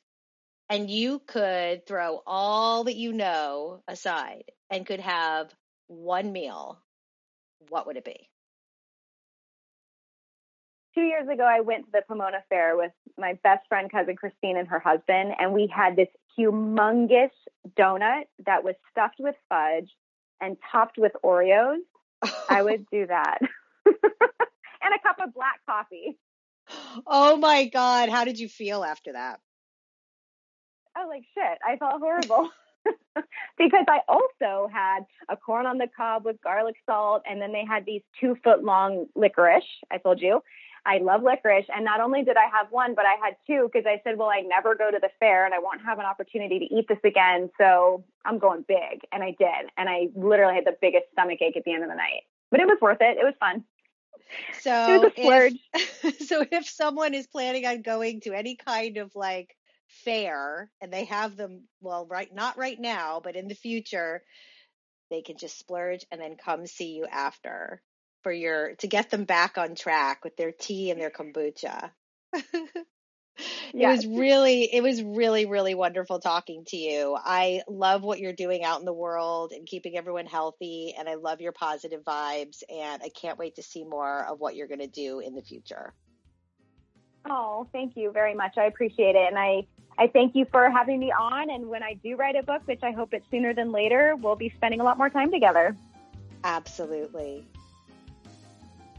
and 0.71 0.89
you 0.89 1.21
could 1.27 1.87
throw 1.87 2.23
all 2.27 2.85
that 2.85 2.97
you 2.97 3.13
know 3.13 3.83
aside 3.89 4.45
and 4.71 4.87
could 4.87 5.01
have 5.01 5.53
one 5.89 6.33
meal, 6.33 6.81
what 7.69 7.87
would 7.87 7.97
it 7.97 8.05
be? 8.05 8.29
Two 10.95 11.03
years 11.03 11.29
ago, 11.29 11.43
I 11.43 11.61
went 11.61 11.87
to 11.87 11.91
the 11.93 12.03
Pomona 12.07 12.45
Fair 12.49 12.77
with 12.77 12.93
my 13.19 13.39
best 13.43 13.67
friend, 13.69 13.91
cousin 13.91 14.15
Christine, 14.17 14.57
and 14.57 14.69
her 14.69 14.79
husband, 14.79 15.33
and 15.39 15.53
we 15.53 15.67
had 15.67 15.97
this 15.97 16.09
humongous 16.39 17.31
donut 17.77 18.25
that 18.47 18.63
was 18.63 18.75
stuffed 18.91 19.17
with 19.19 19.35
fudge 19.49 19.91
and 20.41 20.57
topped 20.71 20.99
with 20.99 21.13
Oreos, 21.25 21.79
I 22.49 22.63
would 22.63 22.87
do 22.93 23.07
that. 23.07 23.39
and 23.87 23.95
a 24.95 25.03
cup 25.03 25.17
of 25.21 25.35
black 25.35 25.61
coffee. 25.67 26.17
Oh 27.07 27.37
my 27.37 27.67
God. 27.67 28.09
How 28.09 28.25
did 28.25 28.39
you 28.39 28.49
feel 28.49 28.85
after 28.85 29.13
that? 29.13 29.41
Oh, 30.97 31.07
like 31.09 31.25
shit. 31.35 31.59
I 31.67 31.77
felt 31.77 32.01
horrible. 32.01 32.51
because 33.59 33.85
I 33.89 34.01
also 34.09 34.69
had 34.73 35.01
a 35.29 35.37
corn 35.37 35.67
on 35.67 35.79
the 35.79 35.89
cob 35.97 36.25
with 36.25 36.41
garlic 36.43 36.77
salt, 36.87 37.23
and 37.29 37.41
then 37.41 37.53
they 37.53 37.65
had 37.65 37.85
these 37.87 38.03
two 38.21 38.37
foot 38.45 38.63
long 38.63 39.07
licorice, 39.15 39.65
I 39.91 39.99
told 39.99 40.21
you, 40.21 40.43
I 40.87 40.99
love 40.99 41.23
licorice. 41.23 41.67
And 41.75 41.85
not 41.85 42.01
only 42.01 42.23
did 42.23 42.37
I 42.37 42.45
have 42.57 42.71
one, 42.71 42.95
but 42.95 43.07
I 43.07 43.15
had 43.25 43.37
two 43.47 43.71
because 43.73 43.87
I 43.87 44.01
said, 44.05 44.19
well, 44.19 44.29
I 44.29 44.41
never 44.41 44.75
go 44.75 44.91
to 44.91 44.99
the 45.01 45.09
fair 45.19 45.47
and 45.47 45.55
I 45.55 45.59
won't 45.59 45.81
have 45.85 45.99
an 45.99 46.05
opportunity 46.05 46.59
to 46.59 46.75
eat 46.75 46.87
this 46.89 46.99
again. 47.05 47.51
So 47.59 48.05
I'm 48.25 48.39
going 48.39 48.65
big. 48.67 49.01
And 49.11 49.23
I 49.23 49.35
did. 49.39 49.71
And 49.79 49.89
I 49.89 50.09
literally 50.15 50.55
had 50.55 50.67
the 50.67 50.77
biggest 50.81 51.05
stomach 51.13 51.39
ache 51.41 51.57
at 51.57 51.65
the 51.65 51.73
end 51.73 51.85
of 51.85 51.89
the 51.89 51.97
night. 51.97 52.25
But 52.51 52.61
it 52.61 52.67
was 52.67 52.79
worth 52.81 52.99
it. 53.01 53.17
It 53.17 53.25
was 53.25 53.35
fun. 53.41 53.65
So, 54.61 55.11
if, 55.17 56.19
so 56.29 56.45
if 56.51 56.69
someone 56.69 57.15
is 57.15 57.27
planning 57.27 57.67
on 57.67 57.83
going 57.83 58.21
to 58.23 58.33
any 58.33 58.57
kind 58.57 58.99
of 58.99 59.15
like 59.15 59.57
fair 59.89 60.71
and 60.81 60.93
they 60.93 61.05
have 61.05 61.37
them, 61.37 61.65
well, 61.81 62.07
right, 62.07 62.33
not 62.35 62.59
right 62.59 62.79
now, 62.79 63.21
but 63.23 63.37
in 63.37 63.49
the 63.49 63.55
future, 63.55 64.23
they 65.11 65.23
can 65.23 65.37
just 65.39 65.59
splurge 65.59 66.05
and 66.11 66.21
then 66.21 66.37
come 66.37 66.67
see 66.67 66.93
you 66.93 67.07
after 67.11 67.83
for 68.25 68.33
your 68.33 68.75
to 68.77 68.89
get 68.89 69.11
them 69.11 69.25
back 69.25 69.57
on 69.57 69.77
track 69.77 70.25
with 70.25 70.37
their 70.37 70.51
tea 70.51 70.91
and 70.91 71.01
their 71.01 71.11
kombucha. 71.11 71.91
It 73.73 73.87
was 73.87 74.07
really, 74.07 74.73
it 74.73 74.83
was 74.83 75.03
really, 75.03 75.47
really 75.47 75.75
wonderful 75.75 76.21
talking 76.21 76.65
to 76.67 76.77
you. 76.77 77.17
I 77.19 77.63
love 77.69 78.03
what 78.03 78.21
you're 78.21 78.33
doing 78.33 78.63
out 78.63 78.79
in 78.79 78.85
the 78.85 78.93
world 78.93 79.53
and 79.53 79.67
keeping 79.67 79.97
everyone 79.97 80.27
healthy. 80.27 80.95
And 80.97 81.09
I 81.09 81.15
love 81.15 81.41
your 81.41 81.51
positive 81.51 82.05
vibes. 82.05 82.63
And 82.69 83.03
I 83.03 83.09
can't 83.09 83.39
wait 83.39 83.57
to 83.57 83.63
see 83.63 83.85
more 83.85 84.25
of 84.25 84.39
what 84.39 84.55
you're 84.55 84.69
going 84.69 84.81
to 84.81 84.87
do 84.87 85.19
in 85.19 85.35
the 85.35 85.43
future. 85.43 85.93
Oh, 87.29 87.67
thank 87.73 87.97
you 87.97 88.13
very 88.13 88.35
much. 88.35 88.57
I 88.57 88.67
appreciate 88.67 89.17
it. 89.17 89.27
And 89.29 89.39
I, 89.39 89.67
I 89.99 90.07
thank 90.07 90.37
you 90.37 90.47
for 90.53 90.71
having 90.71 91.01
me 91.01 91.11
on. 91.11 91.51
And 91.51 91.69
when 91.69 91.83
I 91.83 91.95
do 91.95 92.15
write 92.15 92.37
a 92.37 92.45
book, 92.45 92.63
which 92.67 92.83
I 92.85 92.93
hope 92.93 93.13
it's 93.13 93.27
sooner 93.31 93.55
than 93.55 93.73
later, 93.73 94.15
we'll 94.17 94.37
be 94.37 94.53
spending 94.57 94.81
a 94.81 94.85
lot 94.85 94.99
more 94.99 95.11
time 95.11 95.33
together. 95.33 95.77
Absolutely. 96.45 97.45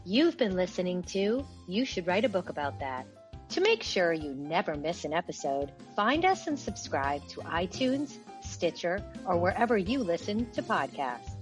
You've 0.08 0.38
been 0.38 0.54
listening 0.54 1.02
to 1.14 1.44
You 1.66 1.84
Should 1.84 2.06
Write 2.06 2.24
a 2.24 2.28
Book 2.28 2.48
About 2.48 2.78
That. 2.78 3.08
To 3.48 3.60
make 3.60 3.82
sure 3.82 4.12
you 4.12 4.34
never 4.34 4.76
miss 4.76 5.04
an 5.04 5.12
episode, 5.12 5.72
find 5.96 6.24
us 6.24 6.46
and 6.46 6.56
subscribe 6.56 7.26
to 7.30 7.40
iTunes, 7.40 8.18
Stitcher, 8.40 9.02
or 9.26 9.36
wherever 9.36 9.76
you 9.76 9.98
listen 9.98 10.48
to 10.52 10.62
podcasts. 10.62 11.34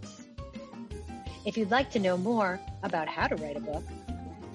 If 1.45 1.59
you'd 1.59 1.71
like 1.71 1.91
to 1.91 1.99
know 1.99 2.17
more 2.17 2.59
about 2.83 3.07
how 3.07 3.27
to 3.27 3.37
write 3.37 3.59
a 3.59 3.61
book, 3.61 3.85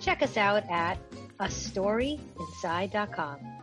check 0.01 0.23
us 0.23 0.37
out 0.37 0.63
at 0.71 0.97
astoryinside.com. 1.39 3.58